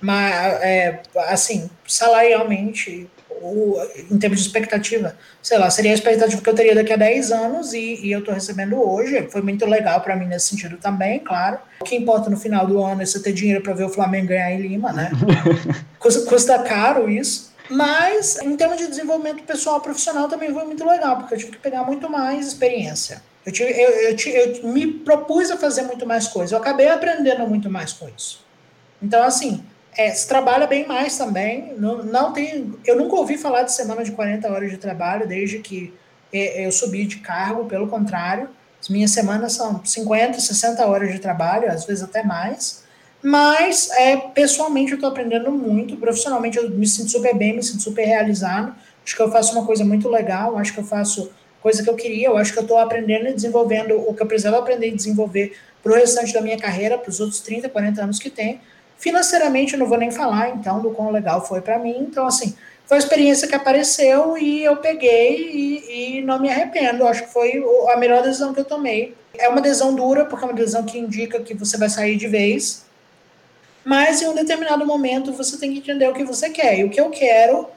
[0.00, 3.08] Mas, é, assim, salarialmente,
[3.40, 3.76] o,
[4.10, 7.32] em termos de expectativa, sei lá, seria a expectativa que eu teria daqui a 10
[7.32, 9.28] anos e, e eu estou recebendo hoje.
[9.30, 11.58] Foi muito legal para mim nesse sentido também, claro.
[11.80, 14.28] O que importa no final do ano é você ter dinheiro para ver o Flamengo
[14.28, 15.10] ganhar em Lima, né?
[15.98, 17.54] custa, custa caro isso.
[17.68, 21.58] Mas, em termos de desenvolvimento pessoal profissional, também foi muito legal, porque eu tive que
[21.58, 23.20] pegar muito mais experiência.
[23.44, 26.52] Eu, tive, eu, eu, eu me propus a fazer muito mais coisas.
[26.52, 28.44] Eu acabei aprendendo muito mais com isso.
[29.02, 29.64] Então, assim,
[29.96, 31.74] é, se trabalha bem mais também.
[31.78, 35.58] Não, não tem, eu nunca ouvi falar de semana de 40 horas de trabalho desde
[35.58, 35.92] que
[36.32, 38.50] eu subi de cargo, pelo contrário.
[38.80, 42.84] As minhas semanas são 50, 60 horas de trabalho, às vezes até mais.
[43.22, 45.96] Mas, é, pessoalmente, eu estou aprendendo muito.
[45.96, 48.74] Profissionalmente, eu me sinto super bem, me sinto super realizado.
[49.04, 51.30] Acho que eu faço uma coisa muito legal, acho que eu faço
[51.62, 54.26] coisa que eu queria, eu acho que eu estou aprendendo e desenvolvendo o que eu
[54.26, 58.02] precisava aprender e desenvolver para o restante da minha carreira, para os outros 30, 40
[58.02, 58.60] anos que tem.
[58.98, 61.96] Financeiramente, eu não vou nem falar, então, do quão legal foi para mim.
[62.00, 62.56] Então, assim,
[62.86, 67.02] foi a experiência que apareceu e eu peguei e, e não me arrependo.
[67.02, 69.14] Eu acho que foi a melhor decisão que eu tomei.
[69.36, 72.28] É uma decisão dura, porque é uma decisão que indica que você vai sair de
[72.28, 72.86] vez.
[73.84, 76.78] Mas em um determinado momento você tem que entender o que você quer.
[76.78, 77.68] E o que eu quero,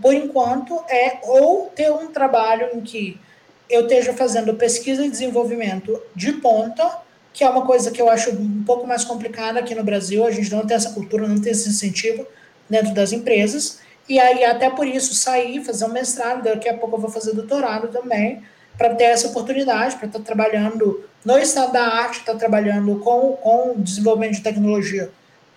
[0.00, 3.20] por enquanto, é ou ter um trabalho em que
[3.68, 6.98] eu esteja fazendo pesquisa e desenvolvimento de ponta
[7.32, 10.24] que é uma coisa que eu acho um pouco mais complicada aqui no Brasil.
[10.26, 12.26] A gente não tem essa cultura, não tem esse incentivo
[12.68, 13.80] dentro das empresas.
[14.08, 17.32] E aí, até por isso, sair, fazer um mestrado, daqui a pouco eu vou fazer
[17.34, 18.42] doutorado também,
[18.76, 22.96] para ter essa oportunidade, para estar tá trabalhando no estado da arte, estar tá trabalhando
[22.96, 25.10] com, com desenvolvimento de tecnologia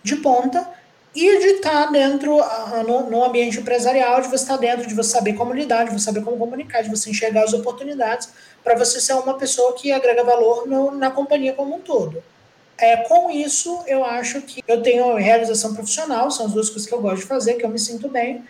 [0.03, 0.67] de ponta
[1.15, 4.93] e de estar tá dentro, uh, no, no, ambiente empresarial, de você estar dentro, de
[4.93, 8.29] você saber como lidar, de você saber como comunicar, de você enxergar as oportunidades
[8.65, 12.23] para você ser uma pessoa que agrega valor no, na companhia como um todo.
[12.78, 16.93] É, com isso, eu acho que eu tenho realização profissional, são as duas coisas que
[16.93, 18.43] eu gosto de fazer, que eu me sinto bem.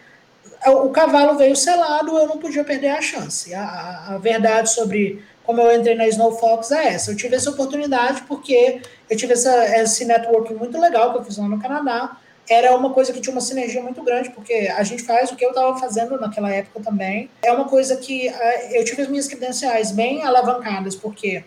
[0.65, 3.54] O cavalo veio selado, eu não podia perder a chance.
[3.54, 7.12] A, a, a verdade sobre como eu entrei na Snow Fox é essa.
[7.12, 11.38] Eu tive essa oportunidade porque eu tive essa, esse networking muito legal que eu fiz
[11.38, 12.17] lá no Canadá
[12.49, 15.43] era uma coisa que tinha uma sinergia muito grande, porque a gente faz o que
[15.43, 17.29] eu estava fazendo naquela época também.
[17.43, 21.43] É uma coisa que uh, eu tive as minhas credenciais bem alavancadas, porque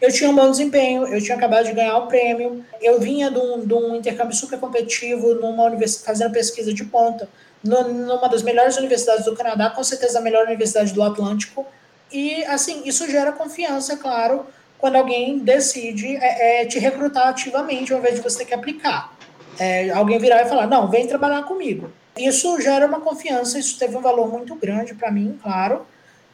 [0.00, 3.38] eu tinha um bom desempenho, eu tinha acabado de ganhar o prêmio, eu vinha de
[3.38, 7.28] um, de um intercâmbio super competitivo, numa universidade, fazendo pesquisa de ponta,
[7.64, 11.66] numa das melhores universidades do Canadá, com certeza a melhor universidade do Atlântico.
[12.12, 14.46] E, assim, isso gera confiança, claro,
[14.78, 19.17] quando alguém decide é, é, te recrutar ativamente, ao invés de você ter que aplicar
[19.58, 21.90] é, alguém virar e falar: não, vem trabalhar comigo.
[22.16, 25.86] Isso gera uma confiança, isso teve um valor muito grande para mim, claro.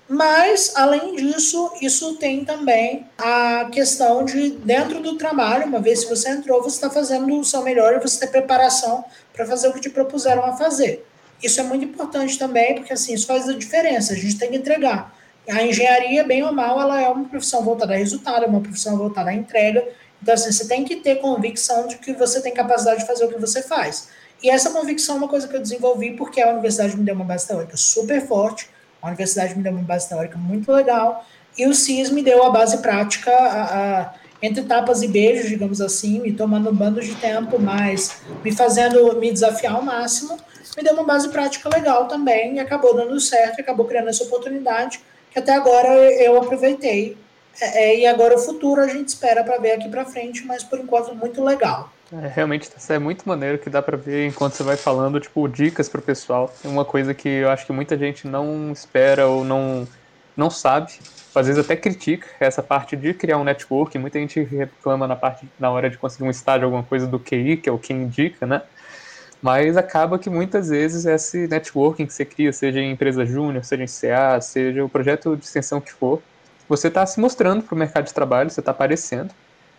[0.09, 6.11] Mas, além disso, isso tem também a questão de, dentro do trabalho, uma vez que
[6.11, 9.73] você entrou, você está fazendo o seu melhor e você tem preparação para fazer o
[9.73, 11.07] que te propuseram a fazer.
[11.43, 14.57] Isso é muito importante também, porque assim, isso faz a diferença, a gente tem que
[14.57, 15.15] entregar.
[15.49, 18.97] A engenharia, bem ou mal, ela é uma profissão voltada a resultado, é uma profissão
[18.97, 19.87] voltada à entrega,
[20.25, 23.29] então, assim, você tem que ter convicção de que você tem capacidade de fazer o
[23.29, 24.09] que você faz.
[24.43, 27.27] E essa convicção é uma coisa que eu desenvolvi porque a universidade me deu uma
[27.27, 28.71] base teórica super forte,
[29.03, 31.27] a universidade me deu uma base teórica muito legal,
[31.59, 35.83] e o CIS me deu a base prática, a, a, entre tapas e beijos, digamos
[35.83, 40.39] assim, me tomando um bando de tempo, mas me fazendo me desafiar ao máximo,
[40.75, 45.03] me deu uma base prática legal também, e acabou dando certo, acabou criando essa oportunidade,
[45.31, 47.15] que até agora eu aproveitei
[47.61, 50.63] é, é, e agora o futuro a gente espera para ver aqui para frente, mas
[50.65, 51.91] por enquanto muito legal.
[52.13, 55.89] É, realmente é muito maneiro que dá para ver enquanto você vai falando, tipo, dicas
[55.89, 56.53] para o pessoal.
[56.65, 59.87] É uma coisa que eu acho que muita gente não espera ou não,
[60.37, 60.93] não sabe.
[61.35, 63.99] Às vezes até critica essa parte de criar um network.
[63.99, 67.57] Muita gente reclama na parte na hora de conseguir um estágio, alguma coisa do QI,
[67.57, 68.63] que é o que indica, né?
[69.43, 73.83] Mas acaba que muitas vezes esse networking que você cria, seja em empresa júnior, seja
[73.83, 76.23] em CA, seja o projeto de extensão que for,
[76.69, 79.31] você está se mostrando para o mercado de trabalho, você está aparecendo.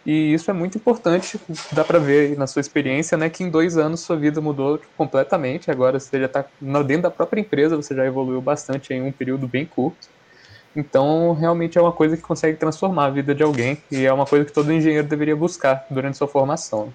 [0.06, 1.40] E isso é muito importante,
[1.72, 5.72] dá para ver na sua experiência, né, que em dois anos sua vida mudou completamente.
[5.72, 6.46] Agora você já está
[6.86, 10.08] dentro da própria empresa, você já evoluiu bastante em um período bem curto.
[10.76, 14.26] Então, realmente é uma coisa que consegue transformar a vida de alguém e é uma
[14.26, 16.94] coisa que todo engenheiro deveria buscar durante sua formação.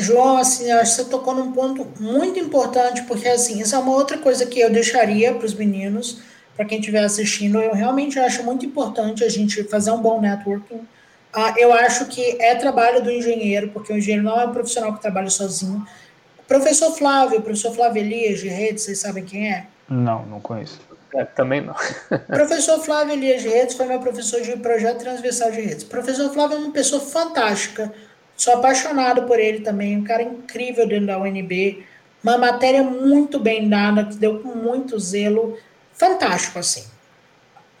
[0.00, 3.92] João, assim, acho que você tocou num ponto muito importante, porque assim, isso é uma
[3.92, 6.20] outra coisa que eu deixaria para os meninos
[6.58, 10.74] para quem estiver assistindo, eu realmente acho muito importante a gente fazer um bom networking.
[10.74, 14.92] Uh, eu acho que é trabalho do engenheiro, porque o engenheiro não é um profissional
[14.92, 15.86] que trabalha sozinho.
[16.36, 19.66] O professor Flávio, o professor Flávio Elias, de rede, vocês sabem quem é?
[19.88, 20.80] Não, não conheço.
[21.14, 21.76] É, também não.
[22.26, 25.84] professor Flávio Elias de Redes foi meu professor de projeto transversal de redes.
[25.84, 27.92] Professor Flávio é uma pessoa fantástica.
[28.36, 31.84] Sou apaixonado por ele também, um cara incrível dentro da UNB.
[32.20, 35.56] Uma matéria muito bem dada, que deu com muito zelo.
[35.98, 36.84] Fantástico, assim.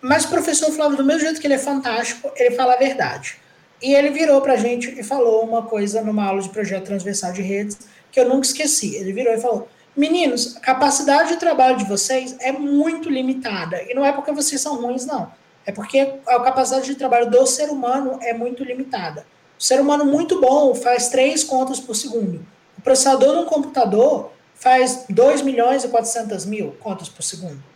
[0.00, 3.38] Mas o professor Flávio, do mesmo jeito que ele é fantástico, ele fala a verdade.
[3.80, 7.32] E ele virou para a gente e falou uma coisa numa aula de projeto transversal
[7.32, 7.78] de redes
[8.10, 8.96] que eu nunca esqueci.
[8.96, 13.82] Ele virou e falou: Meninos, a capacidade de trabalho de vocês é muito limitada.
[13.82, 15.30] E não é porque vocês são ruins, não.
[15.64, 19.26] É porque a capacidade de trabalho do ser humano é muito limitada.
[19.58, 22.44] O ser humano muito bom faz três contas por segundo.
[22.76, 27.67] O processador de um computador faz 2 milhões e 400 mil contas por segundo.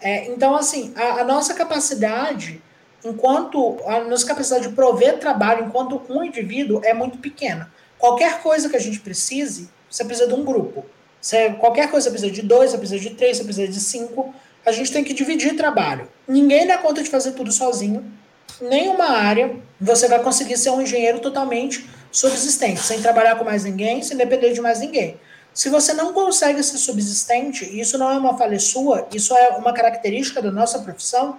[0.00, 2.62] É, então, assim, a, a, nossa capacidade,
[3.04, 7.70] enquanto a nossa capacidade de prover trabalho enquanto um indivíduo é muito pequena.
[7.98, 10.84] Qualquer coisa que a gente precise, você precisa de um grupo.
[11.20, 14.34] Você, qualquer coisa você precisa de dois, você precisa de três, você precisa de cinco.
[14.64, 16.08] A gente tem que dividir trabalho.
[16.26, 18.04] Ninguém dá conta de fazer tudo sozinho.
[18.60, 24.02] Nenhuma área você vai conseguir ser um engenheiro totalmente subsistente, sem trabalhar com mais ninguém,
[24.02, 25.18] sem depender de mais ninguém.
[25.52, 29.72] Se você não consegue ser subsistente, isso não é uma falha sua, isso é uma
[29.72, 31.38] característica da nossa profissão,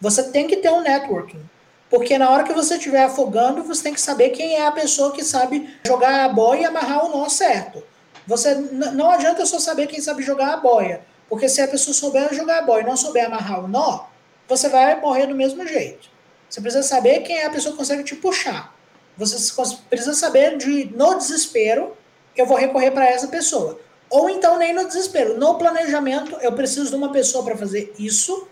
[0.00, 1.42] você tem que ter um networking.
[1.90, 5.12] Porque na hora que você estiver afogando, você tem que saber quem é a pessoa
[5.12, 7.82] que sabe jogar a boia e amarrar o nó certo.
[8.26, 11.02] Você não adianta só saber quem sabe jogar a boia.
[11.28, 14.04] Porque se a pessoa souber jogar a boia e não souber amarrar o nó,
[14.48, 16.08] você vai morrer do mesmo jeito.
[16.48, 18.74] Você precisa saber quem é a pessoa que consegue te puxar.
[19.16, 19.52] Você
[19.88, 21.96] precisa saber de, no desespero,
[22.40, 23.78] eu vou recorrer para essa pessoa.
[24.08, 25.38] Ou então nem no desespero.
[25.38, 28.48] No planejamento, eu preciso de uma pessoa para fazer isso.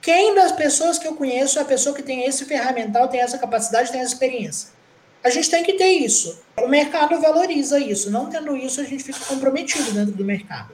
[0.00, 3.38] Quem das pessoas que eu conheço é a pessoa que tem esse ferramental, tem essa
[3.38, 4.70] capacidade, tem essa experiência?
[5.22, 6.40] A gente tem que ter isso.
[6.56, 8.10] O mercado valoriza isso.
[8.10, 10.72] Não tendo isso, a gente fica comprometido dentro do mercado.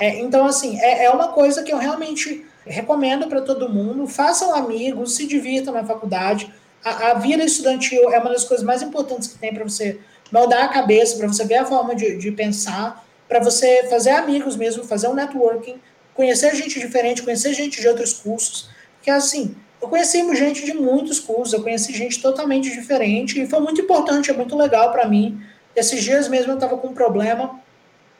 [0.00, 4.06] É, então, assim, é, é uma coisa que eu realmente recomendo para todo mundo.
[4.06, 6.52] Façam amigos, se divirtam na faculdade.
[6.84, 10.00] A, a vida estudantil é uma das coisas mais importantes que tem para você
[10.32, 14.56] moldar a cabeça, para você ver a forma de, de pensar, para você fazer amigos
[14.56, 15.80] mesmo, fazer um networking,
[16.14, 18.68] conhecer gente diferente, conhecer gente de outros cursos.
[18.96, 23.60] Porque, assim, eu conheci gente de muitos cursos, eu conheci gente totalmente diferente, e foi
[23.60, 25.40] muito importante, é muito legal para mim.
[25.76, 27.60] Esses dias mesmo eu estava com um problema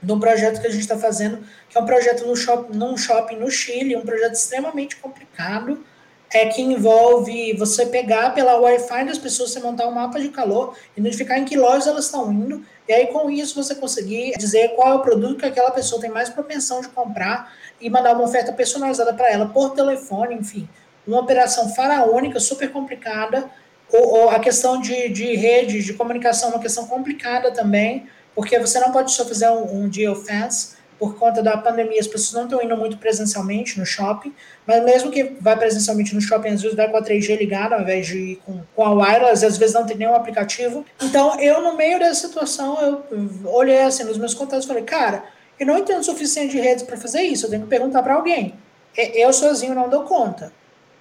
[0.00, 2.96] de um projeto que a gente está fazendo, que é um projeto no shop, num
[2.96, 5.84] shopping no Chile, um projeto extremamente complicado,
[6.32, 10.76] é que envolve você pegar pela Wi-Fi das pessoas, você montar um mapa de calor,
[10.96, 14.92] identificar em que lojas elas estão indo, e aí com isso você conseguir dizer qual
[14.92, 18.52] é o produto que aquela pessoa tem mais propensão de comprar e mandar uma oferta
[18.52, 20.68] personalizada para ela por telefone, enfim.
[21.06, 23.50] Uma operação faraônica, super complicada,
[23.90, 28.78] ou, ou a questão de, de redes, de comunicação, uma questão complicada também, porque você
[28.80, 32.62] não pode só fazer um, um geofence, por conta da pandemia, as pessoas não estão
[32.62, 34.34] indo muito presencialmente no shopping,
[34.66, 37.82] mas mesmo que vá presencialmente no shopping, às vezes vai com a 3G ligada ao
[37.82, 40.84] invés de ir com, com a wireless, às vezes não tem nenhum aplicativo.
[41.00, 45.24] Então, eu, no meio dessa situação, eu olhei assim nos meus contatos e falei, cara,
[45.58, 48.14] eu não entendo o suficiente de redes para fazer isso, eu tenho que perguntar para
[48.14, 48.54] alguém.
[48.96, 50.52] Eu sozinho não dou conta.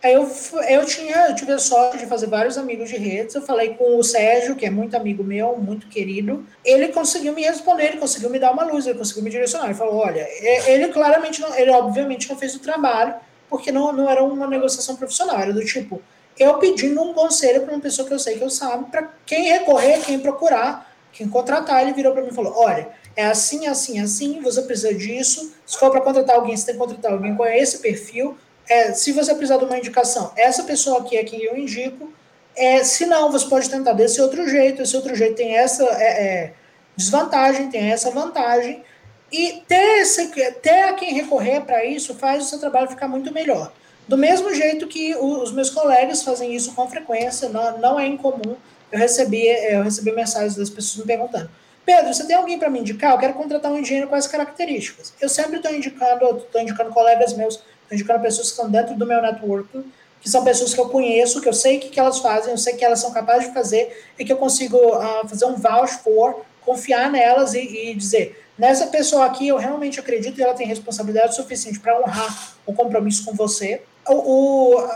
[0.03, 0.29] Aí eu,
[0.69, 3.33] eu, tinha, eu tive a sorte de fazer vários amigos de redes.
[3.33, 6.45] Eu falei com o Sérgio, que é muito amigo meu, muito querido.
[6.63, 9.65] Ele conseguiu me responder, ele conseguiu me dar uma luz, ele conseguiu me direcionar.
[9.65, 10.27] Ele falou: olha,
[10.67, 13.15] ele claramente, não, ele obviamente não fez o trabalho,
[13.49, 15.99] porque não, não era uma negociação profissional, era do tipo,
[16.37, 19.49] eu pedindo um conselho para uma pessoa que eu sei que eu sabe, para quem
[19.49, 21.81] recorrer, quem procurar, quem contratar.
[21.81, 25.53] Ele virou para mim e falou: olha, é assim, assim, assim, você precisa disso.
[25.65, 28.37] Se for para contratar alguém, você tem que contratar alguém com esse perfil
[28.69, 32.11] é, se você precisar de uma indicação, essa pessoa aqui é quem eu indico.
[32.55, 34.81] É, se não, você pode tentar desse outro jeito.
[34.81, 36.53] Esse outro jeito tem essa é, é,
[36.95, 38.83] desvantagem, tem essa vantagem.
[39.31, 40.27] E ter, esse,
[40.61, 43.71] ter a quem recorrer para isso faz o seu trabalho ficar muito melhor.
[44.07, 48.55] Do mesmo jeito que os meus colegas fazem isso com frequência, não, não é incomum.
[48.89, 51.49] Eu recebi, eu recebi mensagens das pessoas me perguntando:
[51.85, 53.11] Pedro, você tem alguém para me indicar?
[53.11, 55.13] Eu quero contratar um engenheiro com essas características.
[55.19, 59.21] Eu sempre estou indicando, estou indicando colegas meus indicando pessoas que estão dentro do meu
[59.21, 59.83] network,
[60.19, 62.57] que são pessoas que eu conheço, que eu sei o que, que elas fazem, eu
[62.57, 65.97] sei que elas são capazes de fazer e que eu consigo uh, fazer um vouch
[66.03, 70.67] for, confiar nelas e, e, dizer, nessa pessoa aqui eu realmente acredito e ela tem
[70.67, 73.81] responsabilidade suficiente para honrar o compromisso com você.
[74.07, 74.89] O, o,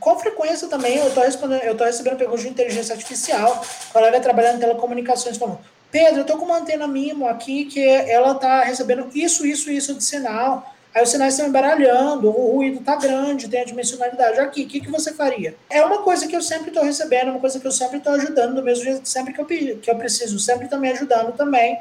[0.00, 4.60] com frequência também eu estou eu estou recebendo perguntas de inteligência artificial, colega trabalhando em
[4.60, 5.60] telecomunicações falando,
[5.92, 9.94] Pedro, eu estou com uma antena mimo aqui que ela está recebendo isso, isso, isso
[9.94, 14.64] de sinal Aí os sinais estão embaralhando, o ruído está grande, tem a dimensionalidade aqui.
[14.64, 15.56] O que, que você faria?
[15.70, 18.56] É uma coisa que eu sempre estou recebendo, uma coisa que eu sempre estou ajudando,
[18.56, 21.78] do mesmo jeito sempre que eu, que eu preciso, sempre estou me ajudando também,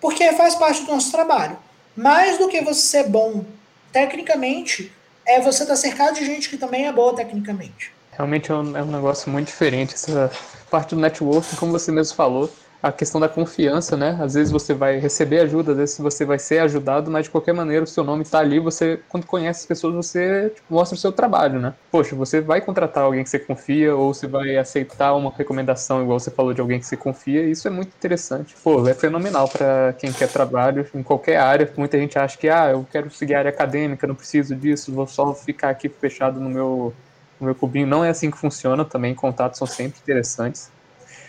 [0.00, 1.58] porque faz parte do nosso trabalho.
[1.94, 3.44] Mais do que você ser bom
[3.92, 4.90] tecnicamente,
[5.26, 7.92] é você estar tá cercado de gente que também é boa tecnicamente.
[8.12, 9.94] Realmente é um, é um negócio muito diferente.
[9.94, 10.30] Essa
[10.70, 12.50] parte do networking, como você mesmo falou,
[12.84, 14.18] a questão da confiança, né?
[14.20, 17.54] Às vezes você vai receber ajuda, às vezes você vai ser ajudado, mas de qualquer
[17.54, 20.98] maneira o seu nome está ali, você, quando conhece as pessoas, você tipo, mostra o
[21.00, 21.72] seu trabalho, né?
[21.90, 26.20] Poxa, você vai contratar alguém que você confia, ou você vai aceitar uma recomendação, igual
[26.20, 28.54] você falou, de alguém que você confia, isso é muito interessante.
[28.62, 31.72] Pô, é fenomenal para quem quer trabalho em qualquer área.
[31.78, 35.06] Muita gente acha que, ah, eu quero seguir a área acadêmica, não preciso disso, vou
[35.06, 36.92] só ficar aqui fechado no meu,
[37.40, 37.86] no meu cubinho.
[37.86, 40.73] Não é assim que funciona também, contatos são sempre interessantes.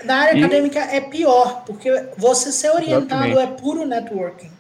[0.04, 0.44] Na área e...
[0.44, 3.54] acadêmica é pior, porque você ser orientado Exatamente.
[3.54, 4.52] é puro networking.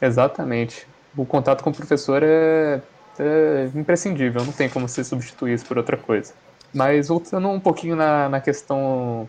[0.00, 0.86] Exatamente.
[1.16, 2.80] O contato com o professor é,
[3.18, 6.32] é imprescindível, não tem como você substituir isso por outra coisa.
[6.72, 9.28] Mas voltando um pouquinho na, na questão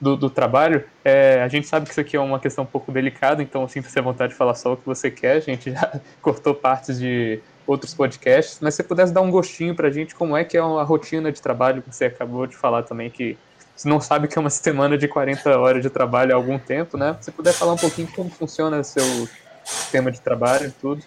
[0.00, 2.92] do, do trabalho, é, a gente sabe que isso aqui é uma questão um pouco
[2.92, 5.36] delicada, então sinta-se à vontade de falar só o que você quer.
[5.36, 9.74] A gente já cortou partes de outros podcasts, mas se você pudesse dar um gostinho
[9.74, 12.84] pra gente, como é que é a rotina de trabalho que você acabou de falar
[12.84, 13.36] também, que
[13.76, 16.96] você não sabe que é uma semana de 40 horas de trabalho há algum tempo,
[16.96, 17.16] né?
[17.20, 19.28] Se puder falar um pouquinho como funciona seu
[19.64, 21.04] sistema de trabalho e tudo.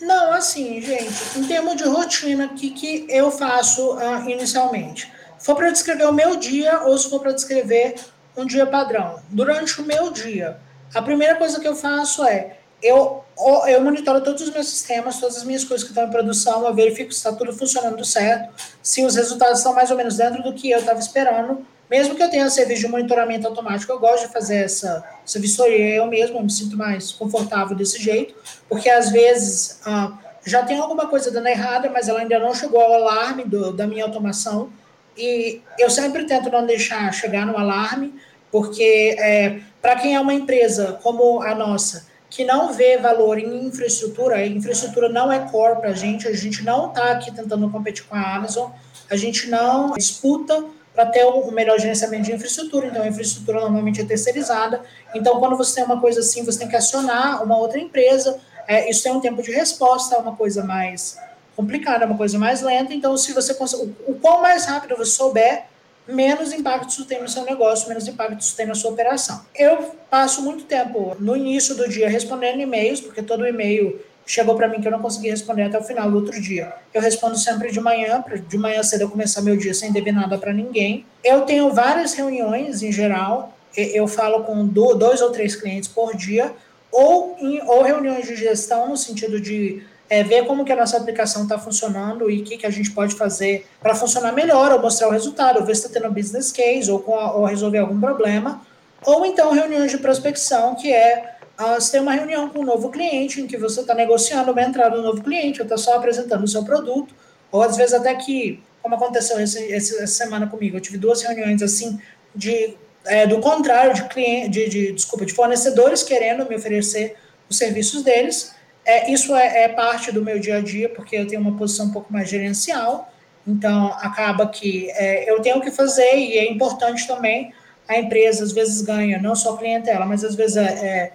[0.00, 5.10] Não, assim, gente, em termos de rotina, o que, que eu faço uh, inicialmente?
[5.38, 7.94] Se for para descrever o meu dia ou se for para descrever
[8.36, 9.20] um dia padrão.
[9.30, 10.58] Durante o meu dia,
[10.94, 13.24] a primeira coisa que eu faço é eu,
[13.66, 16.74] eu monitoro todos os meus sistemas, todas as minhas coisas que estão em produção, eu
[16.74, 20.52] verifico se está tudo funcionando certo, se os resultados estão mais ou menos dentro do
[20.52, 24.32] que eu estava esperando, mesmo que eu tenha serviço de monitoramento automático, eu gosto de
[24.32, 28.34] fazer essa, essa vistoria eu mesmo, eu me sinto mais confortável desse jeito,
[28.68, 32.80] porque às vezes ah, já tem alguma coisa dando errada, mas ela ainda não chegou
[32.80, 34.70] ao alarme do, da minha automação,
[35.16, 38.14] e eu sempre tento não deixar chegar no alarme,
[38.52, 43.66] porque é, para quem é uma empresa como a nossa, que não vê valor em
[43.66, 47.68] infraestrutura, a infraestrutura não é core para a gente, a gente não está aqui tentando
[47.70, 48.70] competir com a Amazon,
[49.10, 50.64] a gente não disputa
[50.98, 52.88] para ter o melhor gerenciamento de infraestrutura.
[52.88, 54.82] Então, a infraestrutura normalmente é terceirizada.
[55.14, 58.40] Então, quando você tem uma coisa assim, você tem que acionar uma outra empresa.
[58.66, 61.16] É, isso tem um tempo de resposta, é uma coisa mais
[61.54, 62.92] complicada, é uma coisa mais lenta.
[62.92, 65.66] Então, se você o, o qual mais rápido você souber,
[66.04, 69.46] menos impacto isso tem no seu negócio, menos impacto isso tem na sua operação.
[69.54, 74.68] Eu passo muito tempo no início do dia respondendo e-mails, porque todo e-mail chegou para
[74.68, 76.74] mim que eu não consegui responder até o final do outro dia.
[76.92, 80.36] Eu respondo sempre de manhã, de manhã cedo eu começar meu dia sem dever nada
[80.36, 81.06] para ninguém.
[81.24, 86.52] Eu tenho várias reuniões em geral, eu falo com dois ou três clientes por dia,
[86.92, 90.98] ou, em, ou reuniões de gestão, no sentido de é, ver como que a nossa
[90.98, 94.80] aplicação está funcionando e o que, que a gente pode fazer para funcionar melhor, ou
[94.80, 97.98] mostrar o resultado, ou ver se está tendo business case, ou, a, ou resolver algum
[97.98, 98.60] problema.
[99.06, 103.40] Ou então reuniões de prospecção, que é você tem uma reunião com um novo cliente
[103.40, 106.48] em que você está negociando uma entrada do novo cliente, ou está só apresentando o
[106.48, 107.14] seu produto,
[107.50, 111.60] ou às vezes até que, como aconteceu esse, essa semana comigo, eu tive duas reuniões
[111.62, 111.98] assim
[112.34, 117.16] de é, do contrário de cliente, de, de, desculpa, de fornecedores querendo me oferecer
[117.48, 118.54] os serviços deles.
[118.84, 121.86] É, isso é, é, parte do meu dia a dia, porque eu tenho uma posição
[121.86, 123.12] um pouco mais gerencial,
[123.46, 127.52] então acaba que é, eu tenho que fazer e é importante também.
[127.86, 131.12] A empresa às vezes ganha não só clientela, mas às vezes é, é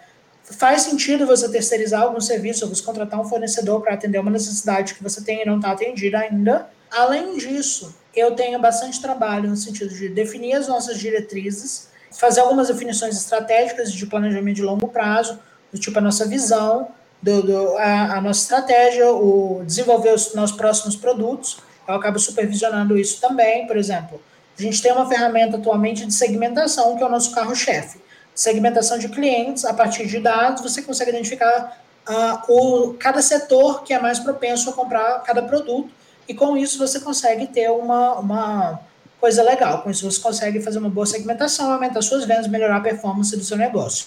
[0.52, 5.04] faz sentido você terceirizar algum serviço, você contratar um fornecedor para atender uma necessidade que
[5.04, 6.68] você tem e não está atendida ainda.
[6.92, 12.68] Além disso, eu tenho bastante trabalho no sentido de definir as nossas diretrizes, fazer algumas
[12.68, 15.40] definições estratégicas de planejamento de longo prazo,
[15.72, 16.90] do tipo a nossa visão,
[17.22, 21.58] do, do a, a, nossa estratégia, o desenvolver os nossos próximos produtos.
[21.88, 24.22] Eu acabo supervisionando isso também, por exemplo.
[24.58, 28.04] A gente tem uma ferramenta atualmente de segmentação, que é o nosso carro-chefe
[28.36, 33.94] segmentação de clientes, a partir de dados, você consegue identificar uh, o, cada setor que
[33.94, 35.90] é mais propenso a comprar cada produto,
[36.28, 38.80] e com isso você consegue ter uma, uma
[39.20, 39.82] coisa legal.
[39.82, 43.44] Com isso você consegue fazer uma boa segmentação, aumentar suas vendas, melhorar a performance do
[43.44, 44.06] seu negócio.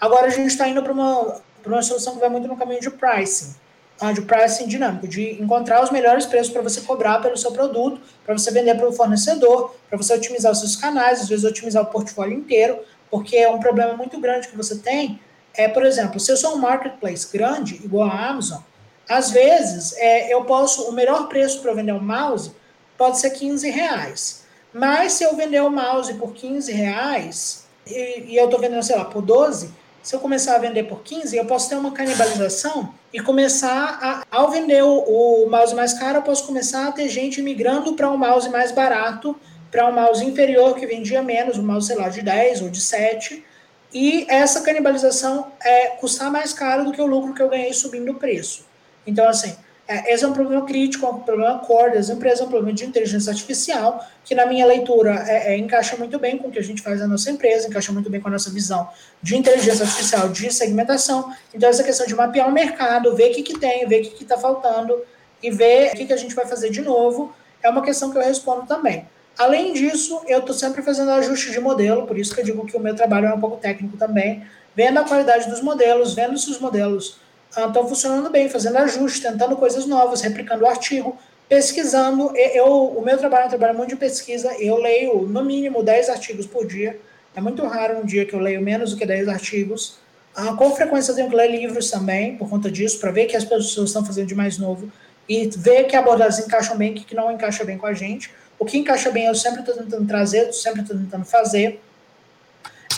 [0.00, 2.90] Agora a gente está indo para uma, uma solução que vai muito no caminho de
[2.90, 3.54] pricing,
[4.00, 8.00] uh, de pricing dinâmico, de encontrar os melhores preços para você cobrar pelo seu produto,
[8.24, 11.82] para você vender para o fornecedor, para você otimizar os seus canais, às vezes otimizar
[11.82, 12.78] o portfólio inteiro,
[13.10, 15.20] porque é um problema muito grande que você tem.
[15.54, 18.60] É, por exemplo, se eu sou um marketplace grande, igual a Amazon,
[19.08, 22.52] às vezes é, eu posso, o melhor preço para vender um mouse
[22.96, 24.44] pode ser 15 reais.
[24.72, 28.96] Mas se eu vender o mouse por 15 reais e, e eu estou vendendo, sei
[28.96, 32.94] lá, por 12, se eu começar a vender por 15, eu posso ter uma canibalização
[33.12, 37.08] e começar a, ao vender o, o mouse mais caro, eu posso começar a ter
[37.08, 39.34] gente migrando para um mouse mais barato
[39.70, 42.80] para um mouse inferior que vendia menos, um mouse, sei lá, de 10 ou de
[42.80, 43.44] 7,
[43.92, 48.12] e essa canibalização é custar mais caro do que o lucro que eu ganhei subindo
[48.12, 48.66] o preço.
[49.06, 49.56] Então, assim,
[49.90, 52.74] É, esse é um problema crítico, é um problema core das empresas, é um problema
[52.74, 56.58] de inteligência artificial, que na minha leitura é, é, encaixa muito bem com o que
[56.58, 58.86] a gente faz na nossa empresa, encaixa muito bem com a nossa visão
[59.22, 61.32] de inteligência artificial, de segmentação.
[61.54, 64.22] Então, essa questão de mapear o mercado, ver o que, que tem, ver o que
[64.22, 64.94] está faltando
[65.42, 68.18] e ver o que, que a gente vai fazer de novo, é uma questão que
[68.18, 69.08] eu respondo também.
[69.38, 72.76] Além disso, eu estou sempre fazendo ajuste de modelo, por isso que eu digo que
[72.76, 74.42] o meu trabalho é um pouco técnico também,
[74.74, 79.22] vendo a qualidade dos modelos, vendo se os modelos estão ah, funcionando bem, fazendo ajustes,
[79.22, 81.16] tentando coisas novas, replicando o artigo,
[81.48, 82.32] pesquisando.
[82.36, 86.10] Eu, o meu trabalho é um trabalho muito de pesquisa, eu leio no mínimo 10
[86.10, 86.98] artigos por dia.
[87.34, 89.98] É muito raro um dia que eu leio menos do que 10 artigos.
[90.34, 93.36] Ah, com frequência eu tenho que ler livros também, por conta disso, para ver que
[93.36, 94.90] as pessoas estão fazendo de mais novo
[95.28, 98.30] e ver que abordagens encaixam bem, que não encaixa bem com a gente.
[98.58, 101.80] O que encaixa bem eu sempre estou tentando trazer, sempre estou tentando fazer,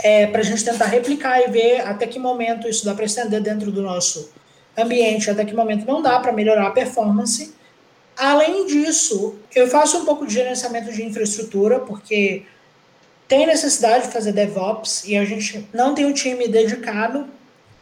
[0.03, 3.41] é, para a gente tentar replicar e ver até que momento isso dá para estender
[3.41, 4.31] dentro do nosso
[4.77, 7.55] ambiente, até que momento não dá para melhorar a performance.
[8.17, 12.45] Além disso, eu faço um pouco de gerenciamento de infraestrutura, porque
[13.29, 17.29] tem necessidade de fazer DevOps e a gente não tem um time dedicado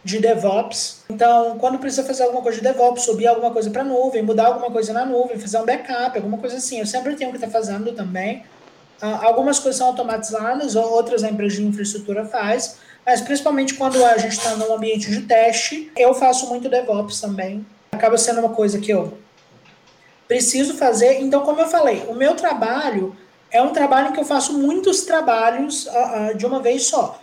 [0.04, 1.04] de DevOps.
[1.10, 4.46] Então, quando precisa fazer alguma coisa de DevOps, subir alguma coisa para a nuvem, mudar
[4.46, 7.48] alguma coisa na nuvem, fazer um backup, alguma coisa assim, eu sempre tenho que estar
[7.48, 8.44] tá fazendo também.
[9.02, 14.16] Uh, algumas coisas são automatizadas, outras a empresa de infraestrutura faz, mas principalmente quando a
[14.18, 17.64] gente está num ambiente de teste, eu faço muito DevOps também.
[17.92, 19.18] Acaba sendo uma coisa que eu
[20.26, 21.20] preciso fazer.
[21.20, 23.16] Então, como eu falei, o meu trabalho
[23.50, 25.90] é um trabalho que eu faço muitos trabalhos uh,
[26.32, 27.20] uh, de uma vez só.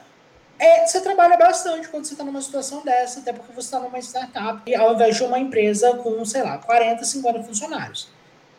[0.57, 3.99] É, você trabalha bastante quando você está numa situação dessa, até porque você está numa
[3.99, 8.09] startup, ao invés de uma empresa com, sei lá, 40, 50 funcionários.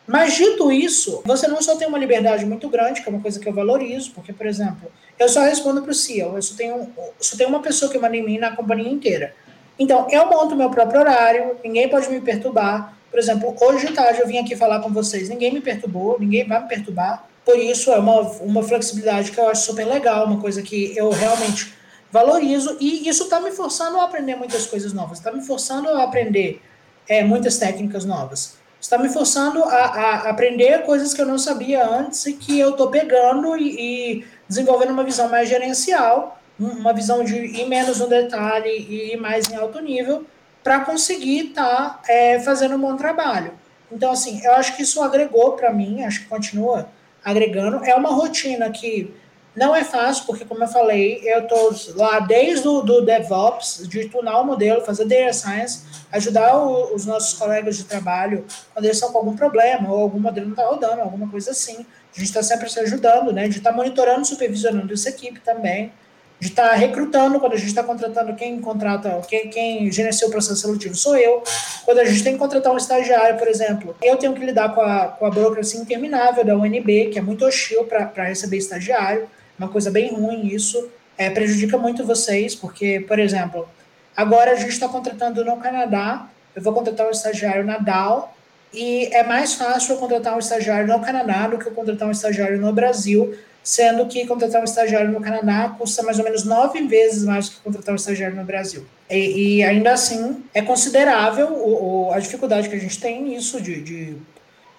[0.05, 3.39] Mas dito isso, você não só tem uma liberdade muito grande, que é uma coisa
[3.39, 4.89] que eu valorizo, porque, por exemplo,
[5.19, 6.89] eu só respondo para o CEO, eu só tenho,
[7.19, 9.35] só tenho uma pessoa que manda em mim na companhia inteira.
[9.77, 12.97] Então, eu monto meu próprio horário, ninguém pode me perturbar.
[13.11, 16.47] Por exemplo, hoje de tarde eu vim aqui falar com vocês, ninguém me perturbou, ninguém
[16.47, 17.27] vai me perturbar.
[17.43, 21.09] Por isso, é uma, uma flexibilidade que eu acho super legal, uma coisa que eu
[21.09, 21.76] realmente
[22.11, 26.03] valorizo, e isso está me forçando a aprender muitas coisas novas, está me forçando a
[26.03, 26.61] aprender
[27.07, 31.85] é, muitas técnicas novas está me forçando a, a, aprender coisas que eu não sabia
[31.85, 37.23] antes e que eu estou pegando e, e, desenvolvendo uma visão mais gerencial, uma visão
[37.23, 40.25] de ir menos no detalhe e ir mais em alto nível,
[40.63, 43.51] para conseguir estar tá, é, fazendo um bom trabalho.
[43.91, 46.89] Então, assim, eu acho que isso agregou para mim, acho que continua
[47.23, 47.83] agregando.
[47.85, 49.13] É uma rotina que
[49.57, 54.07] não é fácil, porque, como eu falei, eu estou lá desde o do DevOps, de
[54.07, 55.81] tunar o modelo, fazer data science,
[56.11, 60.19] ajudar o, os nossos colegas de trabalho quando eles estão com algum problema, ou algum
[60.19, 61.87] modelo não está rodando, alguma coisa assim.
[62.15, 63.47] A gente está sempre se ajudando, né?
[63.47, 65.91] De estar tá monitorando, supervisionando essa equipe também,
[66.39, 70.29] de estar tá recrutando quando a gente está contratando quem contrata, quem, quem gerencia o
[70.29, 71.41] processo seletivo sou eu.
[71.83, 74.81] Quando a gente tem que contratar um estagiário, por exemplo, eu tenho que lidar com
[74.81, 79.27] a, com a burocracia interminável da UNB, que é muito hostil para receber estagiário
[79.57, 80.89] uma coisa bem ruim isso.
[81.17, 83.67] É, prejudica muito vocês, porque, por exemplo,
[84.15, 88.35] agora a gente está contratando no Canadá, eu vou contratar um estagiário na DAO,
[88.73, 92.11] e é mais fácil eu contratar um estagiário no Canadá do que eu contratar um
[92.11, 96.81] estagiário no Brasil, sendo que contratar um estagiário no Canadá custa mais ou menos nove
[96.87, 98.85] vezes mais que contratar um estagiário no Brasil.
[99.09, 103.59] E, e ainda assim, é considerável o, o, a dificuldade que a gente tem nisso,
[103.59, 104.17] de, de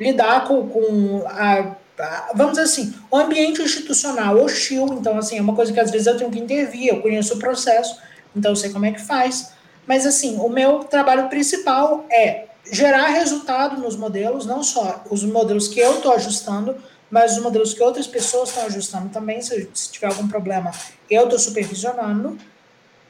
[0.01, 1.75] lidar com, com a
[2.35, 6.07] vamos dizer assim, o ambiente institucional hostil, então assim, é uma coisa que às vezes
[6.07, 7.99] eu tenho que intervir, eu conheço o processo,
[8.35, 9.53] então eu sei como é que faz.
[9.87, 15.69] Mas assim, o meu trabalho principal é gerar resultado nos modelos, não só os modelos
[15.69, 16.77] que eu estou ajustando,
[17.11, 20.71] mas os modelos que outras pessoas estão ajustando também, se, se tiver algum problema,
[21.11, 22.37] eu estou supervisionando,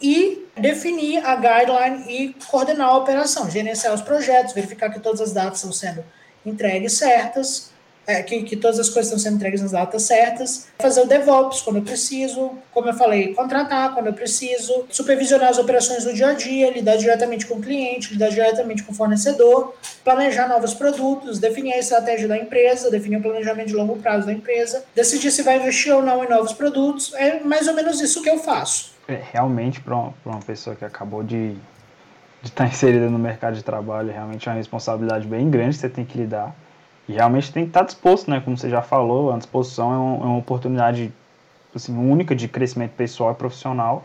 [0.01, 5.33] e definir a guideline e coordenar a operação, gerenciar os projetos, verificar que todas as
[5.33, 6.05] datas estão sendo
[6.47, 7.68] entregues certas,
[8.09, 11.61] é, que, que, todas as coisas estão sendo entregues nas datas certas, fazer o DevOps
[11.61, 16.29] quando eu preciso, como eu falei, contratar quando eu preciso, supervisionar as operações do dia
[16.29, 21.39] a dia, lidar diretamente com o cliente, lidar diretamente com o fornecedor, planejar novos produtos,
[21.39, 25.43] definir a estratégia da empresa, definir o planejamento de longo prazo da empresa, decidir se
[25.43, 28.97] vai investir ou não em novos produtos, é mais ou menos isso que eu faço.
[29.07, 31.55] É, realmente, para uma, pessoa que acabou de
[32.41, 35.89] de estar inserida no mercado de trabalho, realmente é uma responsabilidade bem grande que você
[35.89, 36.55] tem que lidar.
[37.09, 38.41] E realmente tem que estar disposto, né?
[38.45, 41.13] Como você já falou, a disposição é, um, é uma oportunidade
[41.75, 44.05] assim, única de crescimento pessoal e profissional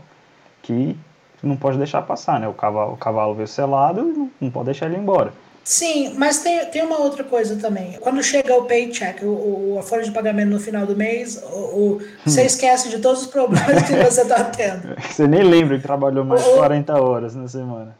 [0.61, 0.97] que
[1.41, 2.47] não pode deixar passar, né?
[2.47, 5.33] O cavalo, o cavalo veio selado, não pode deixar ele embora.
[5.63, 7.97] Sim, mas tem, tem uma outra coisa também.
[8.01, 11.57] Quando chega o paycheck, o, o, a folha de pagamento no final do mês, o,
[11.57, 12.45] o você hum.
[12.45, 14.93] esquece de todos os problemas que você está tendo.
[15.09, 17.95] Você nem lembra que trabalhou mais de 40 horas na semana.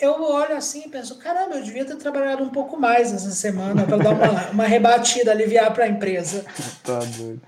[0.00, 3.84] Eu olho assim e penso, caramba, eu devia ter trabalhado um pouco mais essa semana
[3.84, 6.44] para dar uma, uma rebatida, aliviar para a empresa.
[6.82, 7.40] tá doido.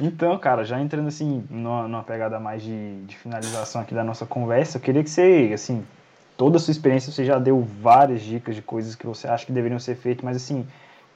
[0.00, 4.24] Então, cara, já entrando assim numa, numa pegada mais de, de, finalização aqui da nossa
[4.24, 5.84] conversa, eu queria que você, assim,
[6.36, 9.50] toda a sua experiência, você já deu várias dicas de coisas que você acha que
[9.50, 10.64] deveriam ser feitas, mas assim,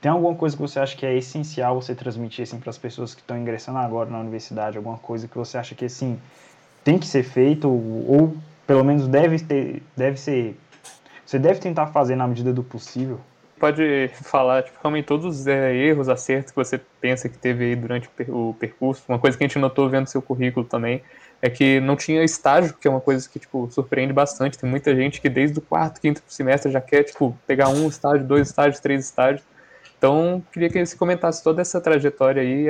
[0.00, 3.14] tem alguma coisa que você acha que é essencial você transmitir assim para as pessoas
[3.14, 6.18] que estão ingressando agora na universidade, alguma coisa que você acha que assim
[6.82, 8.36] tem que ser feito ou, ou
[8.66, 10.56] pelo menos deve ter, deve ser,
[11.24, 13.20] você deve tentar fazer na medida do possível?
[13.62, 17.76] pode falar tipo, realmente todos os é, erros, acertos que você pensa que teve aí
[17.76, 19.04] durante o percurso.
[19.08, 21.00] Uma coisa que a gente notou vendo seu currículo também
[21.40, 24.58] é que não tinha estágio, que é uma coisa que tipo surpreende bastante.
[24.58, 28.26] Tem muita gente que desde o quarto, quinto semestre já quer tipo pegar um estágio,
[28.26, 29.44] dois estágios, três estágios.
[29.96, 32.66] Então, queria que você comentasse toda essa trajetória aí,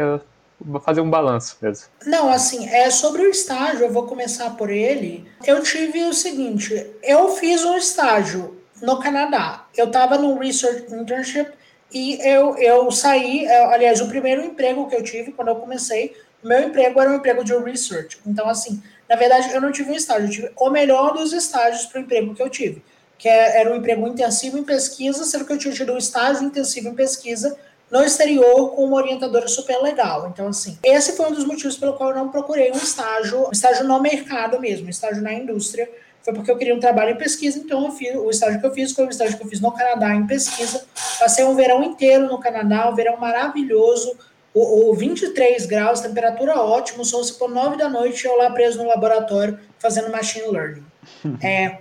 [0.85, 1.87] fazer um balanço mesmo.
[2.07, 5.27] Não, assim, é sobre o estágio, eu vou começar por ele.
[5.45, 9.67] Eu tive o seguinte, eu fiz um estágio no Canadá.
[9.77, 11.53] Eu estava no Research Internship
[11.93, 16.17] e eu, eu saí, é, aliás, o primeiro emprego que eu tive quando eu comecei,
[16.43, 18.19] meu emprego era um emprego de research.
[18.27, 21.87] Então, assim, na verdade, eu não tive um estágio, eu tive o melhor dos estágios
[21.87, 22.83] para o emprego que eu tive,
[23.19, 26.45] que é, era um emprego intensivo em pesquisa, sendo que eu tinha tido um estágio
[26.45, 27.57] intensivo em pesquisa
[27.93, 30.31] no exterior com uma orientadora super legal.
[30.33, 33.53] Então, assim, esse foi um dos motivos pelo qual eu não procurei um estágio, um
[33.53, 35.87] estágio no mercado mesmo, um estágio na indústria,
[36.23, 38.73] foi porque eu queria um trabalho em pesquisa, então eu fiz, o estágio que eu
[38.73, 40.87] fiz foi o estágio que eu fiz no Canadá em pesquisa.
[41.19, 44.17] Passei um verão inteiro no Canadá, um verão maravilhoso,
[44.55, 48.79] o, o 23 graus, temperatura ótima, só se por 9 da noite eu lá preso
[48.79, 50.85] no laboratório fazendo machine learning.
[51.43, 51.79] é,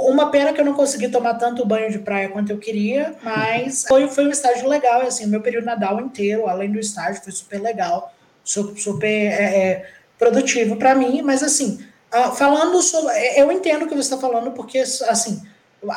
[0.00, 3.84] uma pena que eu não consegui tomar tanto banho de praia quanto eu queria, mas
[3.86, 7.60] foi, foi um estágio legal, assim, meu período Nadal inteiro, além do estágio, foi super
[7.60, 8.12] legal,
[8.42, 13.12] super, super é, é, produtivo para mim, mas assim, ah, falando sobre.
[13.12, 15.42] É, eu entendo o que você está falando, porque, assim,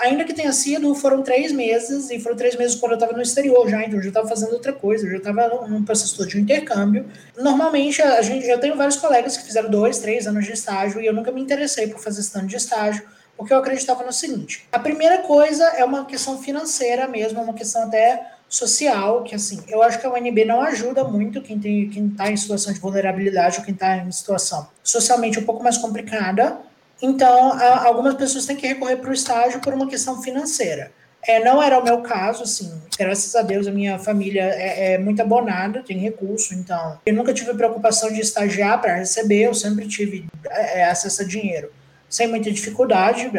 [0.02, 3.22] ainda que tenha sido, foram três meses, e foram três meses quando eu estava no
[3.22, 6.40] exterior já, então eu já estava fazendo outra coisa, eu já estava num processo de
[6.40, 7.06] intercâmbio.
[7.38, 11.06] Normalmente, a gente, eu tenho vários colegas que fizeram dois, três anos de estágio, e
[11.06, 13.04] eu nunca me interessei por fazer esse tanto de estágio,
[13.38, 17.54] porque eu acreditava no seguinte: a primeira coisa é uma questão financeira mesmo, é uma
[17.54, 21.90] questão até social, que assim, eu acho que a UNB não ajuda muito quem tem
[21.90, 25.78] quem está em situação de vulnerabilidade ou quem está em situação socialmente um pouco mais
[25.78, 26.60] complicada.
[27.02, 30.92] Então, a, algumas pessoas têm que recorrer para o estágio por uma questão financeira.
[31.28, 34.98] É, não era o meu caso, assim, graças a Deus a minha família é, é
[35.00, 39.88] muito abonada, tem recurso, então eu nunca tive preocupação de estagiar para receber, eu sempre
[39.88, 41.72] tive é, acesso a dinheiro
[42.10, 43.32] sem muita dificuldade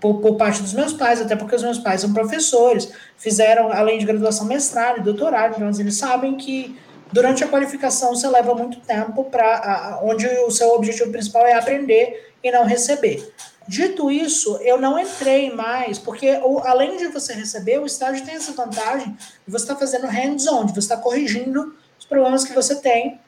[0.00, 3.98] por, por, parte dos meus pais, até porque os meus pais são professores, fizeram, além
[3.98, 6.78] de graduação, mestrado e doutorado, então eles sabem que
[7.12, 12.32] durante a qualificação você leva muito tempo para onde o seu objetivo principal é aprender
[12.42, 13.32] e não receber.
[13.68, 18.34] Dito isso, eu não entrei mais, porque o, além de você receber, o estágio tem
[18.34, 19.16] essa vantagem
[19.46, 23.20] você estar tá fazendo hands-on, você estar tá corrigindo os problemas que você tem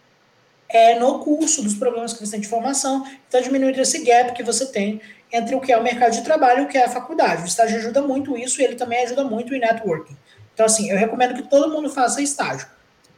[0.72, 4.42] é, no curso dos problemas que você tem de formação, então diminuir esse gap que
[4.42, 5.00] você tem
[5.30, 7.42] entre o que é o mercado de trabalho e o que é a faculdade.
[7.42, 10.16] O estágio ajuda muito isso e ele também ajuda muito em networking.
[10.54, 12.66] Então, assim, eu recomendo que todo mundo faça estágio.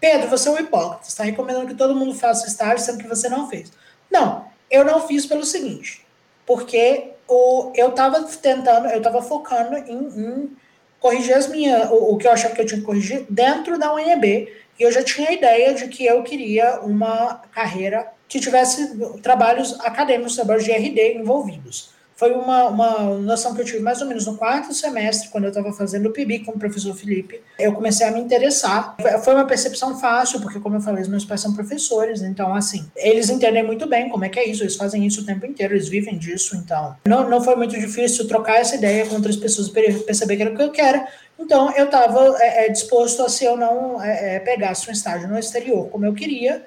[0.01, 3.29] Pedro, você é um hipócrita, está recomendando que todo mundo faça estágio, sendo que você
[3.29, 3.73] não fez.
[4.11, 6.05] Não, eu não fiz pelo seguinte,
[6.47, 10.57] porque o, eu estava tentando, eu estava focando em, em,
[11.01, 13.95] corrigir as minhas, o, o, que eu achava que eu tinha que corrigir dentro da
[13.95, 18.97] UNB, e eu já tinha a ideia de que eu queria uma carreira que tivesse
[19.23, 24.07] trabalhos acadêmicos, trabalhos de RD envolvidos foi uma, uma noção que eu tive mais ou
[24.07, 27.41] menos no quarto semestre, quando eu estava fazendo o PIB com o professor Felipe.
[27.59, 28.97] Eu comecei a me interessar.
[29.25, 32.89] Foi uma percepção fácil, porque, como eu falei, os meus pais são professores, então, assim,
[32.97, 35.75] eles entendem muito bem como é que é isso, eles fazem isso o tempo inteiro,
[35.75, 36.97] eles vivem disso, então.
[37.07, 40.53] Não, não foi muito difícil trocar essa ideia com outras pessoas e perceber que era
[40.53, 41.05] o que eu quero.
[41.39, 45.29] Então, eu estava é, é, disposto a, se eu não é, é, pegasse um estágio
[45.29, 46.65] no exterior como eu queria,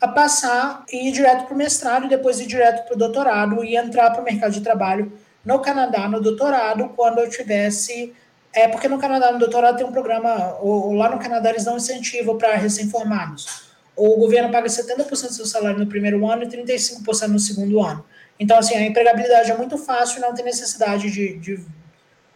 [0.00, 3.62] a passar e ir direto para o mestrado e depois ir direto para o doutorado
[3.62, 5.12] e entrar para o mercado de trabalho
[5.44, 8.14] no Canadá no doutorado quando eu tivesse
[8.52, 11.76] é porque no Canadá no doutorado tem um programa ou, lá no Canadá eles dão
[11.76, 13.70] incentivo para recém-formados.
[13.94, 18.04] O governo paga 70% do seu salário no primeiro ano e 35% no segundo ano.
[18.38, 21.64] Então assim a empregabilidade é muito fácil não tem necessidade de, de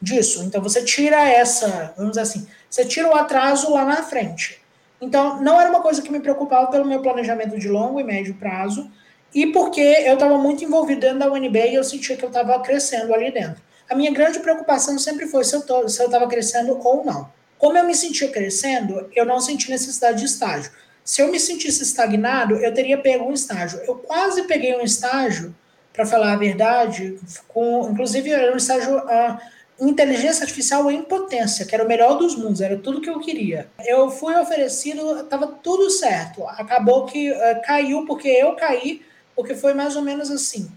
[0.01, 0.45] disso.
[0.45, 4.64] Então você tira essa vamos dizer assim você tira o atraso lá na frente
[5.05, 8.35] então, não era uma coisa que me preocupava pelo meu planejamento de longo e médio
[8.37, 8.91] prazo,
[9.35, 12.59] e porque eu estava muito envolvido dentro da UNB e eu sentia que eu estava
[12.61, 13.61] crescendo ali dentro.
[13.91, 17.31] A minha grande preocupação sempre foi se eu estava crescendo ou não.
[17.59, 20.73] Como eu me sentia crescendo, eu não senti necessidade de estágio.
[21.05, 23.79] Se eu me sentisse estagnado, eu teria pego um estágio.
[23.87, 25.55] Eu quase peguei um estágio
[25.93, 29.39] para falar a verdade, com, inclusive era um estágio uh,
[29.81, 33.69] inteligência artificial em potência, que era o melhor dos mundos, era tudo que eu queria.
[33.85, 36.47] Eu fui oferecido, estava tudo certo.
[36.47, 39.03] Acabou que uh, caiu porque eu caí,
[39.35, 40.71] porque foi mais ou menos assim.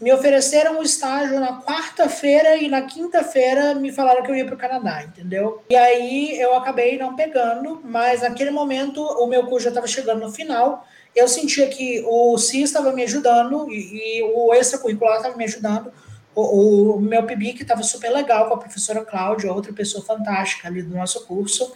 [0.00, 4.56] Me ofereceram um estágio na quarta-feira e na quinta-feira me falaram que eu ia para
[4.56, 5.62] o Canadá, entendeu?
[5.70, 10.20] E aí eu acabei não pegando, mas naquele momento o meu curso já estava chegando
[10.20, 10.84] no final.
[11.14, 15.92] Eu sentia que o CIS estava me ajudando e, e o extracurricular estava me ajudando
[16.34, 20.82] o, o meu PIBIC estava super legal com a professora Cláudia, outra pessoa fantástica ali
[20.82, 21.72] do nosso curso,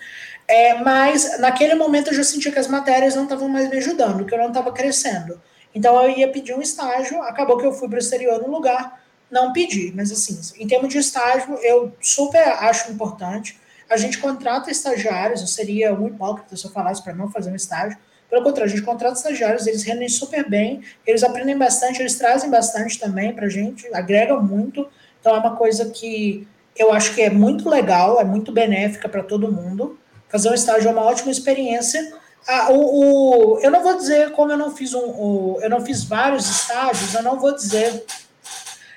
[0.48, 4.24] é, mas naquele momento eu já sentia que as matérias não estavam mais me ajudando,
[4.24, 5.40] que eu não estava crescendo.
[5.74, 9.02] Então eu ia pedir um estágio, acabou que eu fui para o exterior no lugar,
[9.30, 13.58] não pedi, mas assim, em termos de estágio, eu super acho importante.
[13.90, 17.56] A gente contrata estagiários, eu seria um hipócrita se eu falasse para não fazer um
[17.56, 17.98] estágio,
[18.28, 22.50] pelo contrário, a gente contrata estagiários, eles rendem super bem, eles aprendem bastante, eles trazem
[22.50, 24.88] bastante também para a gente, agregam muito.
[25.20, 26.46] Então é uma coisa que
[26.76, 29.98] eu acho que é muito legal, é muito benéfica para todo mundo.
[30.28, 32.00] Fazer um estágio é uma ótima experiência.
[32.46, 35.84] Ah, o, o, eu não vou dizer como eu não fiz um, o, eu não
[35.84, 38.04] fiz vários estágios, eu não vou dizer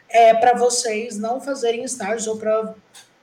[0.09, 2.75] é, para vocês não fazerem estágios ou para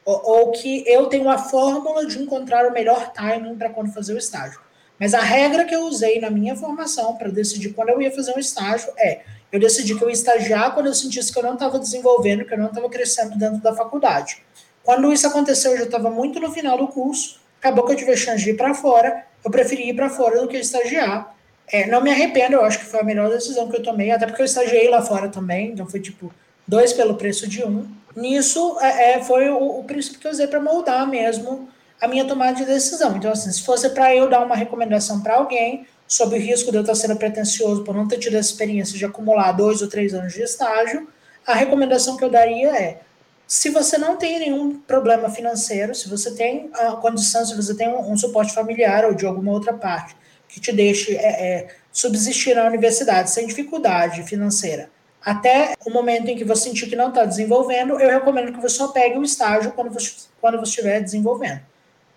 [0.04, 4.14] ou, ou, que eu tenho a fórmula de encontrar o melhor timing para quando fazer
[4.14, 4.60] o estágio.
[4.98, 8.32] Mas a regra que eu usei na minha formação para decidir quando eu ia fazer
[8.34, 9.20] um estágio é:
[9.52, 12.54] eu decidi que eu ia estagiar quando eu sentisse que eu não estava desenvolvendo, que
[12.54, 14.42] eu não estava crescendo dentro da faculdade.
[14.82, 18.12] Quando isso aconteceu, eu já estava muito no final do curso, acabou que eu tive
[18.12, 21.34] a chance de ir para fora, eu preferi ir para fora do que estagiar.
[21.68, 24.26] É, não me arrependo, eu acho que foi a melhor decisão que eu tomei, até
[24.26, 26.32] porque eu estagiei lá fora também, então foi tipo
[26.66, 27.86] dois pelo preço de um.
[28.14, 31.68] Nisso é, é foi o, o princípio que eu usei para moldar mesmo
[32.00, 33.16] a minha tomada de decisão.
[33.16, 36.76] Então, assim, se fosse para eu dar uma recomendação para alguém sobre o risco de
[36.76, 40.14] eu estar sendo pretencioso por não ter tido a experiência de acumular dois ou três
[40.14, 41.08] anos de estágio,
[41.46, 43.00] a recomendação que eu daria é:
[43.46, 47.88] se você não tem nenhum problema financeiro, se você tem a condição, se você tem
[47.88, 50.16] um, um suporte familiar ou de alguma outra parte
[50.48, 54.90] que te deixe é, é, subsistir na universidade sem dificuldade financeira,
[55.24, 58.76] até o momento em que você sentir que não está desenvolvendo, eu recomendo que você
[58.76, 61.62] só pegue o estágio quando você, quando você estiver desenvolvendo.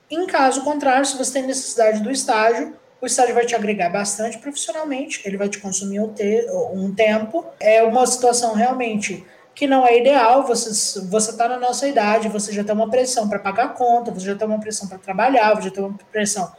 [0.10, 4.38] Em caso contrário, se você tem necessidade do estágio, o estágio vai te agregar bastante
[4.38, 6.45] profissionalmente, ele vai te consumir um, te
[6.95, 7.45] tempo.
[7.60, 10.70] É uma situação realmente que não é ideal, você
[11.32, 14.36] está na nossa idade, você já tem uma pressão para pagar a conta, você já
[14.36, 16.51] tem uma pressão para trabalhar, você já tem uma pressão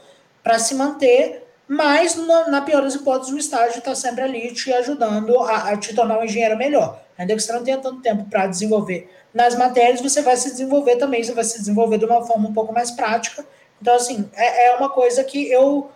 [0.42, 4.72] para se manter, mas na, na, pior das hipóteses, o estágio está sempre ali te
[4.72, 7.00] ajudando a, a, te tornar um engenheiro melhor.
[7.16, 10.96] Ainda que você não tenha tanto tempo para desenvolver nas matérias, você vai se desenvolver
[10.96, 13.44] também, você vai se desenvolver de uma forma um pouco mais prática.
[13.80, 15.90] Então, assim, é, é uma coisa que eu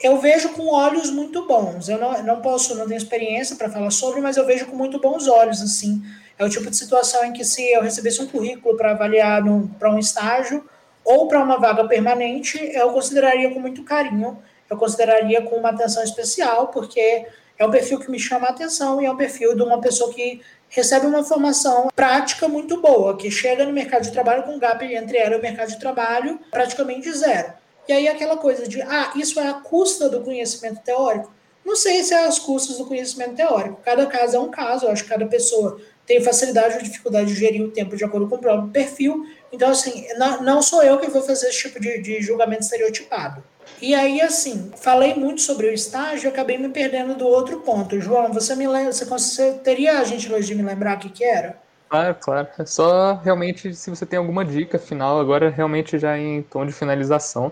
[0.00, 1.88] eu vejo com olhos muito bons.
[1.88, 5.00] Eu não, não posso, não tenho experiência para falar sobre, mas eu vejo com muito
[5.00, 6.02] bons olhos, assim.
[6.38, 9.42] É o tipo de situação em que se eu recebesse um currículo para avaliar
[9.78, 10.64] para um estágio
[11.04, 14.38] ou para uma vaga permanente, eu consideraria com muito carinho,
[14.70, 17.26] eu consideraria com uma atenção especial, porque
[17.58, 20.12] é um perfil que me chama a atenção e é um perfil de uma pessoa
[20.12, 24.58] que recebe uma formação prática muito boa, que chega no mercado de trabalho com um
[24.58, 27.52] gap entre ela e o mercado de trabalho praticamente zero.
[27.88, 31.32] E aí aquela coisa de, ah, isso é a custa do conhecimento teórico?
[31.64, 33.80] Não sei se é as custas do conhecimento teórico.
[33.84, 37.38] Cada caso é um caso, eu acho que cada pessoa tem facilidade ou dificuldade de
[37.38, 39.26] gerir o tempo de acordo com o próprio perfil.
[39.52, 40.06] Então, assim,
[40.40, 43.44] não, sou eu que vou fazer esse tipo de, de julgamento estereotipado.
[43.80, 48.00] E aí, assim, falei muito sobre o estágio e acabei me perdendo do outro ponto.
[48.00, 51.24] João, você me lembra, você, você teria a gentileza de me lembrar o que, que
[51.24, 51.56] era?
[51.88, 52.48] Claro, claro.
[52.58, 56.72] É só realmente se você tem alguma dica final, agora realmente já em tom de
[56.72, 57.50] finalização.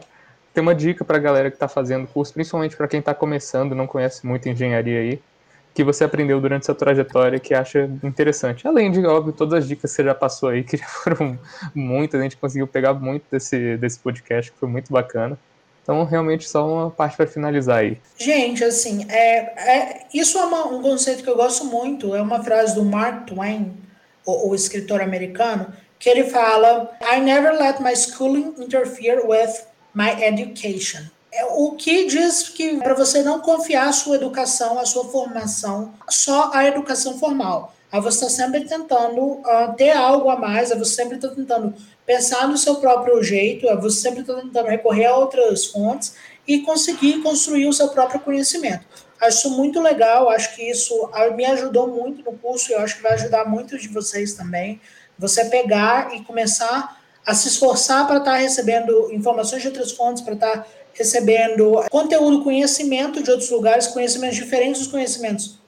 [0.52, 3.74] Tem uma dica para a galera que está fazendo curso, principalmente para quem está começando,
[3.74, 5.22] não conhece muito engenharia aí,
[5.74, 8.66] que você aprendeu durante sua trajetória que acha interessante.
[8.66, 11.38] Além de, óbvio, todas as dicas que você já passou aí, que já foram
[11.74, 15.38] muitas, a gente conseguiu pegar muito desse, desse podcast, que foi muito bacana.
[15.86, 17.96] Então, realmente, só uma parte para finalizar aí.
[18.18, 22.12] Gente, assim, é, é isso é uma, um conceito que eu gosto muito.
[22.12, 23.72] É uma frase do Mark Twain,
[24.26, 29.62] o, o escritor americano, que ele fala: I never let my schooling interfere with
[29.94, 31.02] my education.
[31.32, 35.92] É o que diz que para você não confiar a sua educação, a sua formação,
[36.08, 37.72] só a educação formal.
[37.92, 41.72] Aí você está sempre tentando uh, ter algo a mais, aí você sempre está tentando
[42.06, 46.14] pensar no seu próprio jeito, você sempre está tentando recorrer a outras fontes
[46.46, 48.86] e conseguir construir o seu próprio conhecimento.
[49.20, 53.02] Acho muito legal, acho que isso me ajudou muito no curso e eu acho que
[53.02, 54.80] vai ajudar muitos de vocês também.
[55.18, 60.22] Você pegar e começar a se esforçar para estar tá recebendo informações de outras fontes,
[60.22, 65.58] para estar tá recebendo conteúdo, conhecimento de outros lugares, conhecimentos diferentes dos conhecimentos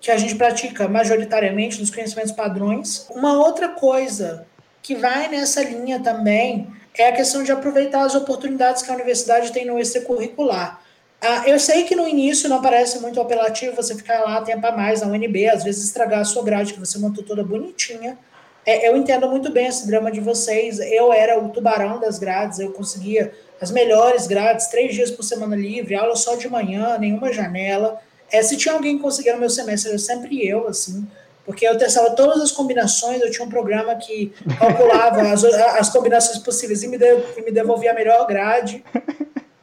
[0.00, 3.06] que a gente pratica majoritariamente nos conhecimentos padrões.
[3.10, 4.46] Uma outra coisa
[4.84, 9.50] que vai nessa linha também é a questão de aproveitar as oportunidades que a universidade
[9.50, 10.78] tem no extracurricular.
[11.22, 14.72] Ah, eu sei que no início não parece muito apelativo você ficar lá tempo a
[14.72, 18.18] mais na UNB, às vezes estragar a sua grade, que você montou toda bonitinha.
[18.66, 20.78] É, eu entendo muito bem esse drama de vocês.
[20.78, 25.56] Eu era o tubarão das grades, eu conseguia as melhores grades, três dias por semana
[25.56, 27.98] livre, aula só de manhã, nenhuma janela.
[28.30, 31.08] É, se tinha alguém no meu semestre, era sempre eu, assim,
[31.44, 35.44] porque eu testava todas as combinações, eu tinha um programa que calculava as,
[35.78, 38.84] as combinações possíveis e me, de, e me devolvia a melhor grade.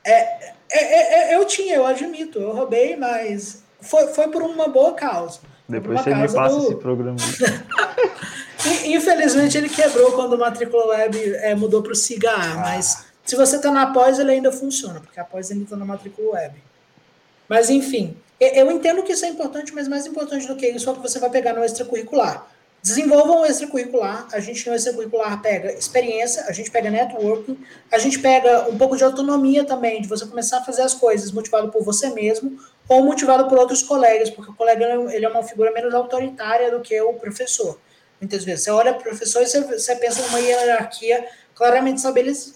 [0.04, 4.68] É, é, é, é, eu tinha, eu admito, eu roubei, mas foi, foi por uma
[4.68, 5.40] boa causa.
[5.68, 6.66] Depois você me passa do...
[6.66, 7.18] esse programa.
[8.86, 12.56] Infelizmente ele quebrou quando o Matrícula Web é, mudou para o SIGA A, ah.
[12.58, 15.86] mas se você está na pós, ele ainda funciona, porque a pós ainda está na
[15.86, 16.62] Matrícula Web.
[17.48, 20.92] Mas enfim, eu entendo que isso é importante, mas mais importante do que isso é
[20.92, 22.48] o que você vai pegar no extracurricular.
[22.82, 27.56] Desenvolvam o extracurricular, a gente no extracurricular pega experiência, a gente pega networking,
[27.92, 31.32] a gente pega um pouco de autonomia também, de você começar a fazer as coisas
[31.32, 32.58] motivado por você mesmo
[32.89, 36.82] ou motivado por outros colegas, porque o colega ele é uma figura menos autoritária do
[36.82, 37.80] que o professor.
[38.20, 42.02] Muitas vezes você olha para o professor e você, você pensa numa hierarquia claramente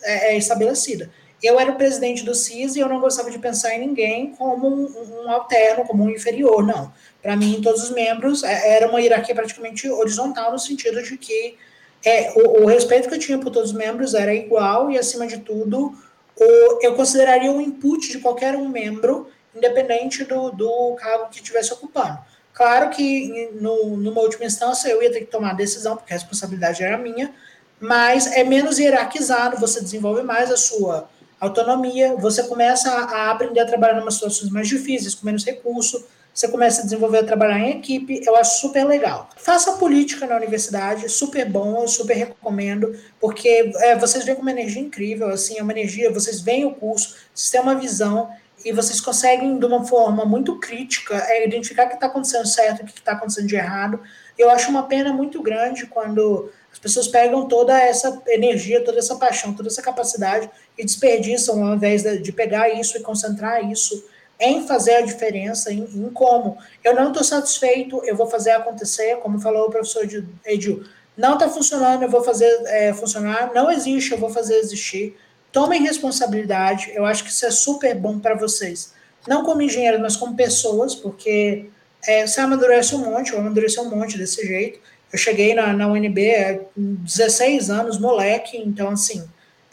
[0.02, 1.12] é, é, estabelecida.
[1.44, 4.68] Eu era o presidente do CIS e eu não gostava de pensar em ninguém como
[4.68, 6.92] um, um alterno, como um inferior, não.
[7.22, 11.58] Para mim, todos os membros é, era uma hierarquia praticamente horizontal, no sentido de que
[12.06, 15.26] é, o, o, respeito que eu tinha por todos os membros era igual e, acima
[15.26, 15.94] de tudo,
[16.40, 21.74] o, eu consideraria o input de qualquer um membro, independente do, do cargo que estivesse
[21.74, 22.20] ocupando.
[22.54, 26.16] Claro que, no, numa última instância, eu ia ter que tomar a decisão, porque a
[26.16, 27.34] responsabilidade era minha,
[27.80, 31.10] mas é menos hierarquizado, você desenvolve mais a sua
[31.40, 36.50] autonomia, você começa a aprender a trabalhar em situações mais difíceis, com menos recurso, você
[36.50, 39.30] começa a desenvolver a trabalhar em equipe, eu acho super legal.
[39.38, 44.52] Faça política na universidade, super bom, eu super recomendo, porque é, vocês vêm com uma
[44.52, 48.30] energia incrível, assim, é uma energia, vocês veem o curso, vocês têm uma visão,
[48.66, 52.82] e vocês conseguem, de uma forma muito crítica, é, identificar o que está acontecendo certo
[52.82, 54.02] o que está acontecendo de errado.
[54.36, 59.16] Eu acho uma pena muito grande quando as pessoas pegam toda essa energia, toda essa
[59.18, 64.04] paixão, toda essa capacidade e desperdiçam ao invés de, pegar isso e concentrar isso
[64.40, 66.58] em fazer a diferença, em, em como.
[66.84, 70.06] Eu não estou satisfeito, eu vou fazer acontecer, como falou o professor
[70.46, 70.84] Edil.
[71.18, 73.52] Não está funcionando, eu vou fazer é, funcionar.
[73.54, 75.18] Não existe, eu vou fazer existir.
[75.52, 78.94] Tomem responsabilidade, eu acho que isso é super bom para vocês.
[79.26, 81.70] Não como engenheiros, mas como pessoas, porque
[82.06, 84.80] é, você amadurece um monte, eu amadureci um monte desse jeito.
[85.12, 89.24] Eu cheguei na, na UNB com 16 anos, moleque, então, assim,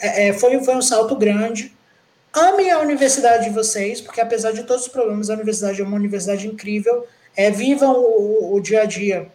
[0.03, 1.73] é, é, foi, foi um salto grande.
[2.35, 5.97] Amem a universidade de vocês, porque apesar de todos os problemas, a universidade é uma
[5.97, 7.07] universidade incrível.
[7.37, 9.31] É, vivam o, o dia a dia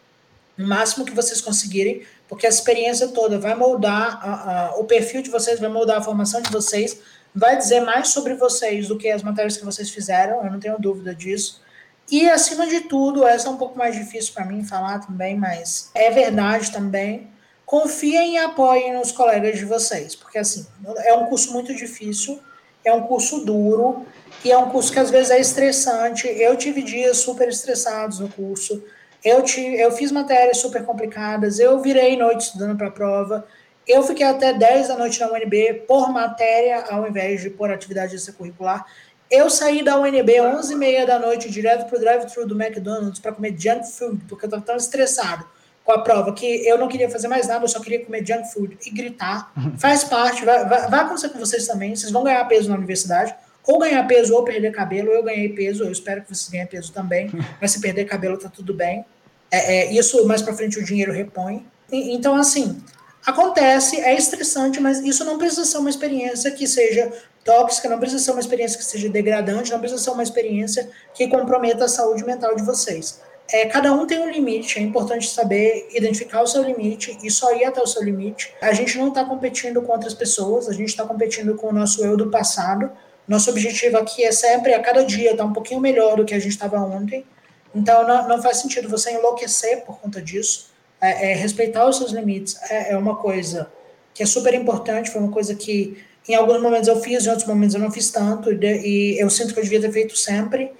[0.57, 5.21] o máximo que vocês conseguirem, porque a experiência toda vai moldar a, a, o perfil
[5.21, 6.99] de vocês, vai moldar a formação de vocês,
[7.33, 10.79] vai dizer mais sobre vocês do que as matérias que vocês fizeram, eu não tenho
[10.79, 11.61] dúvida disso.
[12.09, 15.91] E, acima de tudo, essa é um pouco mais difícil para mim falar também, mas
[15.93, 17.27] é verdade também.
[17.67, 20.65] Confiem e apoiem nos colegas de vocês, porque, assim,
[20.99, 22.39] é um curso muito difícil,
[22.81, 24.05] é um curso duro,
[24.45, 26.29] e é um curso que às vezes é estressante.
[26.29, 28.81] Eu tive dias super estressados no curso,
[29.21, 33.45] eu, tive, eu fiz matérias super complicadas, eu virei noite estudando para a prova,
[33.85, 38.15] eu fiquei até 10 da noite na UNB por matéria, ao invés de por atividade
[38.15, 38.85] extracurricular.
[39.29, 43.53] Eu saí da UNB 11h30 da noite direto para o drive-thru do McDonald's para comer
[43.59, 45.45] junk food, porque eu estava tão estressado
[45.87, 48.51] com a prova que eu não queria fazer mais nada, eu só queria comer junk
[48.51, 49.53] food e gritar.
[49.79, 51.95] Faz parte, vai, vai, vai acontecer com vocês também.
[51.95, 53.33] Vocês vão ganhar peso na universidade,
[53.65, 55.11] ou ganhar peso ou perder cabelo.
[55.11, 57.31] Eu ganhei peso, eu espero que vocês ganhem peso também,
[57.61, 59.05] mas se perder cabelo tá tudo bem.
[59.49, 61.65] É, é, isso mais para frente o dinheiro repõe.
[61.89, 62.83] E, então, assim,
[63.25, 67.09] acontece, é estressante, mas isso não precisa ser uma experiência que seja
[67.45, 71.29] tóxica, não precisa ser uma experiência que seja degradante, não precisa ser uma experiência que
[71.29, 73.21] comprometa a saúde mental de vocês.
[73.51, 77.55] É, cada um tem um limite, é importante saber identificar o seu limite e só
[77.55, 78.53] ir até o seu limite.
[78.61, 82.03] A gente não está competindo com outras pessoas, a gente está competindo com o nosso
[82.03, 82.91] eu do passado.
[83.27, 86.33] Nosso objetivo aqui é sempre, a cada dia, estar tá um pouquinho melhor do que
[86.33, 87.25] a gente estava ontem.
[87.73, 90.69] Então, não, não, faz sentido você enlouquecer por conta disso.
[90.99, 93.71] É, é, respeitar os seus limites é, é uma coisa
[94.13, 97.47] que é super importante, foi uma coisa que em alguns momentos eu fiz, em outros
[97.47, 100.71] momentos eu não fiz tanto, e, eu sinto que eu devia ter feito sempre.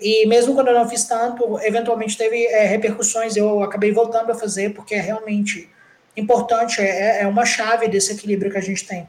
[0.00, 4.34] E mesmo quando eu não fiz tanto, eventualmente teve é, repercussões, eu acabei voltando a
[4.34, 5.70] fazer, porque é realmente
[6.16, 9.08] importante, é, é uma chave desse equilíbrio que a gente tem.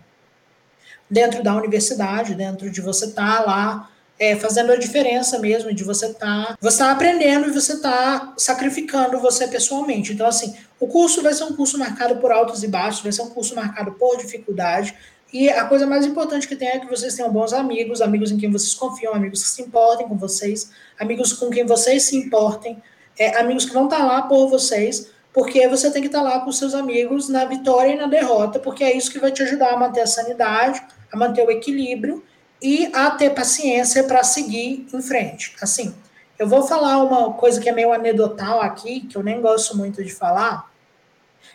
[1.10, 5.84] Dentro da universidade, dentro de você estar tá lá é, fazendo a diferença mesmo de
[5.84, 10.14] você tá, você tá aprendendo e você tá sacrificando você pessoalmente.
[10.14, 13.22] Então, assim, o curso vai ser um curso marcado por altos e baixos, vai ser
[13.22, 14.96] um curso marcado por dificuldade.
[15.32, 18.38] E a coisa mais importante que tem é que vocês tenham bons amigos, amigos em
[18.38, 22.82] quem vocês confiam, amigos que se importem com vocês, amigos com quem vocês se importem,
[23.20, 26.30] é, amigos que vão estar tá lá por vocês, porque você tem que estar tá
[26.30, 29.44] lá com seus amigos na vitória e na derrota, porque é isso que vai te
[29.44, 32.24] ajudar a manter a sanidade, a manter o equilíbrio
[32.62, 35.56] e a ter paciência para seguir em frente.
[35.62, 35.94] Assim,
[36.40, 40.04] eu vou falar uma coisa que é meio anedotal aqui, que eu nem gosto muito
[40.04, 40.72] de falar.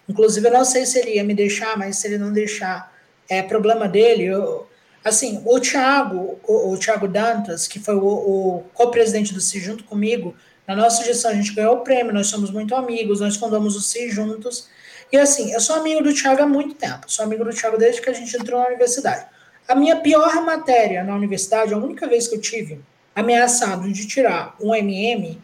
[0.08, 2.91] Inclusive, eu não sei se ele ia me deixar, mas se ele não deixar,
[3.28, 4.24] é problema dele.
[4.24, 4.66] Eu,
[5.04, 9.84] assim, o Thiago, o, o Thiago Dantas, que foi o, o co-presidente do CI junto
[9.84, 10.34] comigo,
[10.66, 13.80] na nossa gestão a gente ganhou o prêmio, nós somos muito amigos, nós fundamos o
[13.80, 14.68] CI juntos.
[15.10, 18.00] E assim, eu sou amigo do Thiago há muito tempo, sou amigo do Thiago desde
[18.00, 19.26] que a gente entrou na universidade.
[19.68, 22.80] A minha pior matéria na universidade, a única vez que eu tive
[23.14, 25.38] ameaçado de tirar um MM,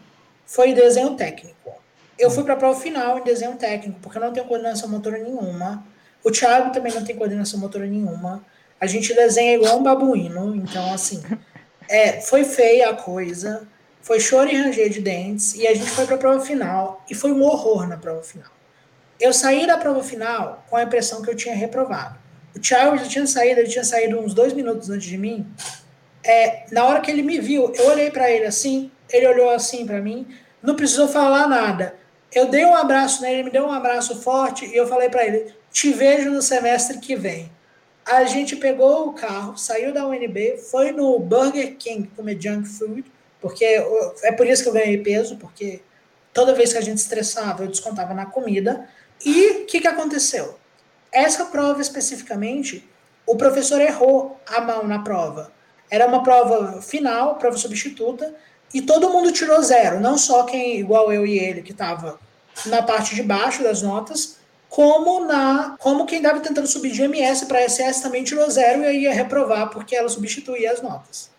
[0.46, 1.70] foi desenho técnico.
[2.18, 5.18] Eu fui para a prova final em desenho técnico, porque eu não tenho coordenação motora
[5.18, 5.84] nenhuma.
[6.28, 8.44] O Thiago também não tem coordenação motora nenhuma.
[8.78, 11.22] A gente desenha igual um babuíno, então, assim,
[11.88, 13.66] é, foi feia a coisa,
[14.02, 17.14] foi choro e ranger de dentes, e a gente foi para a prova final, e
[17.14, 18.50] foi um horror na prova final.
[19.18, 22.18] Eu saí da prova final com a impressão que eu tinha reprovado.
[22.54, 25.46] O Thiago já tinha saído, ele tinha saído uns dois minutos antes de mim.
[26.22, 29.86] É, na hora que ele me viu, eu olhei para ele assim, ele olhou assim
[29.86, 30.26] para mim,
[30.62, 31.94] não precisou falar nada.
[32.30, 35.26] Eu dei um abraço nele, ele me deu um abraço forte e eu falei para
[35.26, 37.50] ele: "Te vejo no semestre que vem".
[38.04, 43.04] A gente pegou o carro, saiu da UNB, foi no Burger King comer junk food,
[43.40, 43.64] porque
[44.22, 45.82] é por isso que eu ganhei peso, porque
[46.32, 48.88] toda vez que a gente estressava, eu descontava na comida.
[49.24, 50.58] E o que, que aconteceu?
[51.12, 52.88] Essa prova especificamente,
[53.26, 55.52] o professor errou a mão na prova.
[55.90, 58.34] Era uma prova final, prova substituta,
[58.72, 62.18] e todo mundo tirou zero, não só quem, igual eu e ele, que estava
[62.66, 64.37] na parte de baixo das notas,
[64.68, 68.86] como na como quem estava tentando subir de MS para SS também tirou zero e
[68.86, 71.30] aí ia reprovar porque ela substituía as notas.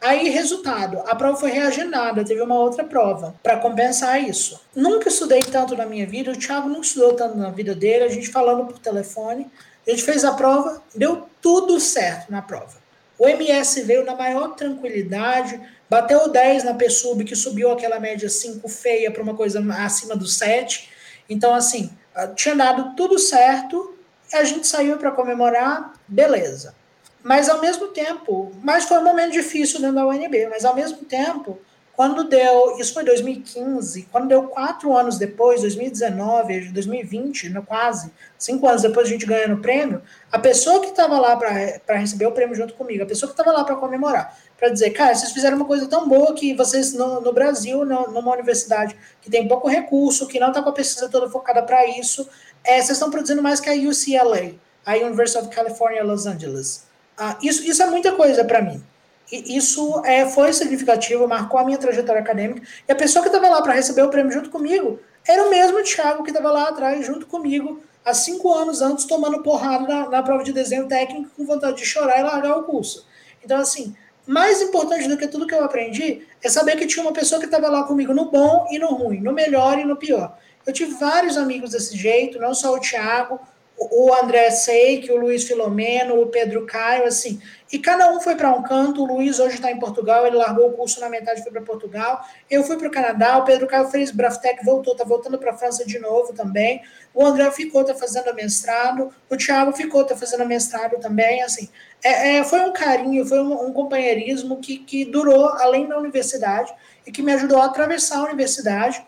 [0.00, 4.60] Aí, resultado, a prova foi reagendada, teve uma outra prova para compensar isso.
[4.74, 8.08] Nunca estudei tanto na minha vida, o Thiago nunca estudou tanto na vida dele, a
[8.08, 9.50] gente falando por telefone,
[9.86, 12.76] a gente fez a prova, deu tudo certo na prova.
[13.18, 15.58] O MS veio na maior tranquilidade,
[15.88, 20.26] bateu 10 na PSUB, que subiu aquela média 5 feia para uma coisa acima do
[20.26, 20.90] 7.
[21.28, 21.90] Então, assim,
[22.34, 23.94] tinha dado tudo certo,
[24.32, 26.74] a gente saiu para comemorar, beleza.
[27.22, 30.98] Mas ao mesmo tempo, mas foi um momento difícil dentro da UNB, mas ao mesmo
[30.98, 31.58] tempo,
[31.96, 38.68] quando deu, isso foi 2015, quando deu quatro anos depois, 2019, 2020, no quase, cinco
[38.68, 42.32] anos depois a gente ganhando o prêmio, a pessoa que estava lá para receber o
[42.32, 45.56] prêmio junto comigo, a pessoa que estava lá para comemorar, para dizer, cara, vocês fizeram
[45.56, 49.68] uma coisa tão boa que vocês no, no Brasil, no, numa universidade que tem pouco
[49.68, 52.28] recurso, que não está com a pesquisa toda focada para isso,
[52.64, 54.54] é, vocês estão produzindo mais que a UCLA,
[54.84, 56.86] a University of California, Los Angeles.
[57.18, 58.82] Ah, isso, isso é muita coisa para mim.
[59.30, 62.62] E isso é, foi significativo, marcou a minha trajetória acadêmica.
[62.88, 65.82] E a pessoa que estava lá para receber o prêmio junto comigo era o mesmo
[65.82, 70.22] Thiago que estava lá atrás, junto comigo, há cinco anos antes, tomando porrada na, na
[70.22, 73.04] prova de desenho técnico, com vontade de chorar e largar o curso.
[73.44, 73.96] Então, assim,
[74.26, 77.46] mais importante do que tudo que eu aprendi é saber que tinha uma pessoa que
[77.46, 80.36] estava lá comigo no bom e no ruim, no melhor e no pior.
[80.66, 83.38] Eu tive vários amigos desse jeito, não só o Thiago,
[83.78, 87.40] o André Seik, o Luiz Filomeno, o Pedro Caio, assim.
[87.72, 89.02] E cada um foi para um canto.
[89.02, 92.24] O Luiz hoje está em Portugal, ele largou o curso na metade foi para Portugal.
[92.48, 95.56] Eu fui para o Canadá, o Pedro Caio fez Braftec, voltou, está voltando para a
[95.56, 96.82] França de novo também.
[97.12, 99.12] O André ficou, está fazendo mestrado.
[99.28, 101.42] O Thiago ficou, está fazendo mestrado também.
[101.42, 101.68] Assim,
[102.04, 106.72] é, é, foi um carinho, foi um, um companheirismo que, que durou além da universidade
[107.04, 109.04] e que me ajudou a atravessar a universidade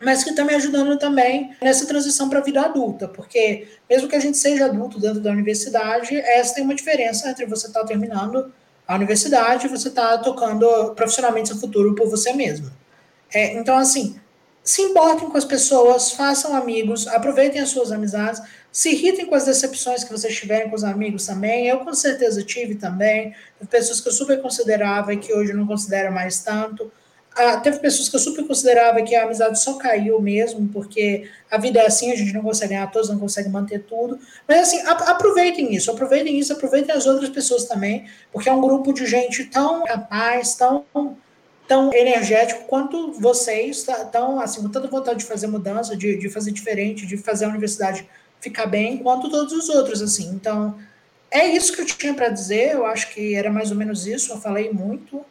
[0.00, 4.16] mas que está me ajudando também nessa transição para a vida adulta, porque mesmo que
[4.16, 7.86] a gente seja adulto dentro da universidade, essa tem uma diferença entre você estar tá
[7.86, 8.50] terminando
[8.88, 12.70] a universidade e você estar tá tocando profissionalmente seu futuro por você mesmo.
[13.32, 14.18] É, então, assim,
[14.64, 18.42] se importem com as pessoas, façam amigos, aproveitem as suas amizades,
[18.72, 21.66] se irritem com as decepções que vocês tiverem com os amigos também.
[21.66, 23.34] Eu com certeza tive também,
[23.68, 26.90] pessoas que eu super considerava e que hoje não considero mais tanto.
[27.36, 31.56] Ah, teve pessoas que eu super considerava que a amizade só caiu mesmo, porque a
[31.58, 34.18] vida é assim, a gente não consegue ganhar todos, não consegue manter tudo.
[34.48, 38.92] Mas assim, aproveitem isso, aproveitem isso, aproveitem as outras pessoas também, porque é um grupo
[38.92, 40.84] de gente tão capaz, tão,
[41.68, 46.28] tão energético quanto vocês, tá, tão assim, com tanta vontade de fazer mudança, de, de
[46.28, 48.08] fazer diferente, de fazer a universidade
[48.40, 50.30] ficar bem, quanto todos os outros, assim.
[50.30, 50.76] Então,
[51.30, 54.32] é isso que eu tinha para dizer, eu acho que era mais ou menos isso,
[54.32, 55.24] eu falei muito.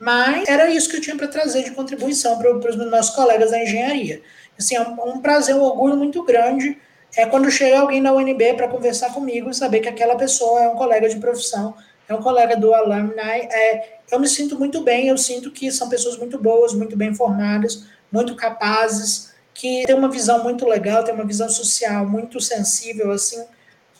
[0.00, 3.62] Mas era isso que eu tinha para trazer de contribuição para os nossos colegas da
[3.62, 4.22] engenharia.
[4.58, 6.76] Assim, é um, um prazer, um orgulho muito grande
[7.16, 10.68] é quando chega alguém da UNB para conversar comigo e saber que aquela pessoa é
[10.68, 11.74] um colega de profissão,
[12.08, 13.48] é um colega do alumni.
[13.50, 17.14] É, eu me sinto muito bem, eu sinto que são pessoas muito boas, muito bem
[17.14, 23.10] formadas, muito capazes, que têm uma visão muito legal, têm uma visão social muito sensível,
[23.10, 23.44] assim.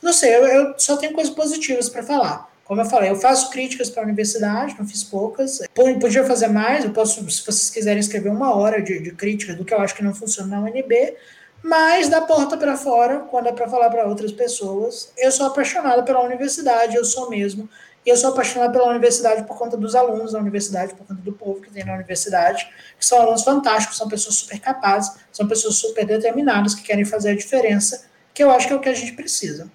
[0.01, 2.50] Não sei, eu, eu só tenho coisas positivas para falar.
[2.71, 5.59] Como eu falei, eu faço críticas para a universidade, não fiz poucas.
[5.99, 9.65] Podia fazer mais, eu posso, se vocês quiserem escrever uma hora de, de crítica do
[9.65, 11.17] que eu acho que não funciona na UNB,
[11.61, 16.01] mas da porta para fora, quando é para falar para outras pessoas, eu sou apaixonada
[16.03, 17.69] pela universidade, eu sou mesmo.
[18.05, 21.33] E eu sou apaixonada pela universidade por conta dos alunos da universidade, por conta do
[21.33, 22.65] povo que tem na universidade,
[22.97, 27.31] que são alunos fantásticos, são pessoas super capazes, são pessoas super determinadas, que querem fazer
[27.31, 29.69] a diferença, que eu acho que é o que a gente precisa.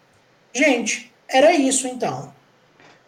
[0.51, 2.35] Gente, era isso então.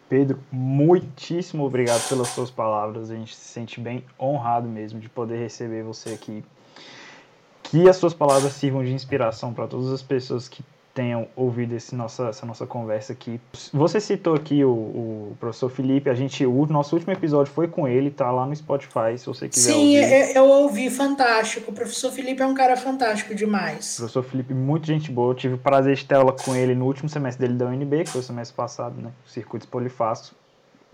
[0.09, 3.11] Pedro, muitíssimo obrigado pelas suas palavras.
[3.11, 6.43] A gente se sente bem honrado mesmo de poder receber você aqui
[7.61, 10.63] que as suas palavras sirvam de inspiração para todas as pessoas que
[10.99, 13.39] tenham ouvido esse nossa, essa nossa conversa aqui.
[13.71, 17.87] Você citou aqui o, o, professor Felipe, a gente, o nosso último episódio foi com
[17.87, 20.25] ele, tá lá no Spotify, se você quiser Sim, ouvir.
[20.25, 21.71] Sim, eu ouvi, fantástico.
[21.71, 23.93] O professor Felipe é um cara fantástico demais.
[23.93, 25.31] O professor Felipe, muito gente boa.
[25.31, 28.03] Eu tive o prazer de ter aula com ele no último semestre dele da UNB,
[28.03, 29.09] que foi o semestre passado, né?
[29.25, 30.35] Circuitos Polifácio.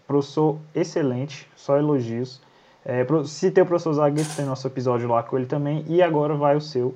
[0.06, 2.40] Professor excelente, só elogios.
[2.86, 6.56] É, citei o professor Zagueiro, tem nosso episódio lá com ele também, e agora vai
[6.56, 6.94] o seu.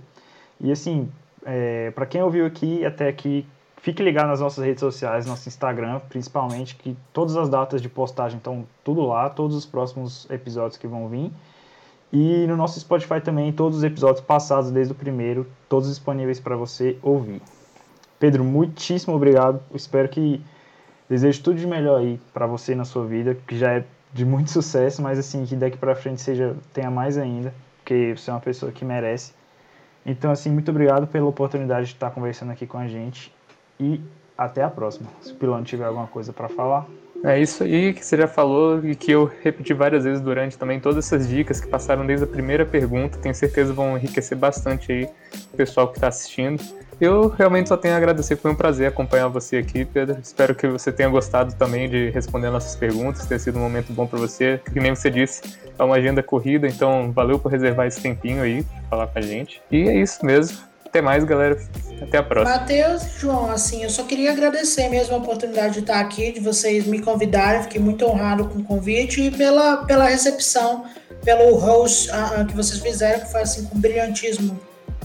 [0.62, 1.10] E assim,
[1.46, 3.46] é, para quem ouviu aqui até aqui,
[3.78, 8.38] fique ligado nas nossas redes sociais, nosso Instagram, principalmente, que todas as datas de postagem
[8.38, 11.32] estão tudo lá, todos os próximos episódios que vão vir.
[12.12, 16.56] E no nosso Spotify também, todos os episódios passados, desde o primeiro, todos disponíveis para
[16.56, 17.42] você ouvir.
[18.20, 19.62] Pedro, muitíssimo obrigado.
[19.74, 20.42] espero que
[21.08, 24.50] desejo tudo de melhor aí para você na sua vida, que já é de muito
[24.52, 28.40] sucesso, mas assim, que daqui para frente seja tenha mais ainda, porque você é uma
[28.40, 29.39] pessoa que merece.
[30.10, 33.32] Então, assim, muito obrigado pela oportunidade de estar conversando aqui com a gente
[33.80, 34.02] e
[34.36, 35.08] até a próxima.
[35.22, 36.88] Se o Pilão tiver alguma coisa para falar.
[37.24, 40.80] É isso aí que você já falou e que eu repeti várias vezes durante também
[40.80, 43.20] todas essas dicas que passaram desde a primeira pergunta.
[43.20, 45.10] Tenho certeza vão enriquecer bastante aí
[45.54, 46.64] o pessoal que está assistindo.
[47.00, 50.18] Eu realmente só tenho a agradecer, foi um prazer acompanhar você aqui, Pedro.
[50.22, 54.06] Espero que você tenha gostado também de responder nossas perguntas, ter sido um momento bom
[54.06, 54.60] para você.
[54.74, 55.42] Que nem você disse,
[55.78, 59.62] é uma agenda corrida, então valeu por reservar esse tempinho aí, falar com a gente.
[59.72, 60.58] E é isso mesmo.
[60.86, 61.58] Até mais, galera.
[62.02, 62.58] Até a próxima.
[62.58, 66.86] Matheus João, assim, eu só queria agradecer mesmo a oportunidade de estar aqui, de vocês
[66.86, 67.64] me convidarem.
[67.64, 70.84] Fiquei muito honrado com o convite e pela, pela recepção,
[71.24, 74.60] pelo host uh, que vocês fizeram, que foi assim, com brilhantismo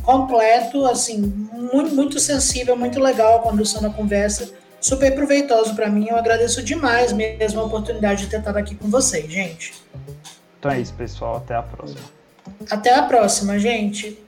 [0.05, 6.09] completo, assim, muito, muito sensível, muito legal a condução da conversa, super proveitoso para mim.
[6.09, 9.75] Eu agradeço demais mesmo a oportunidade de ter estado aqui com vocês, gente.
[10.59, 11.37] Então é isso, pessoal.
[11.37, 12.01] Até a próxima.
[12.71, 14.19] Até a próxima, gente.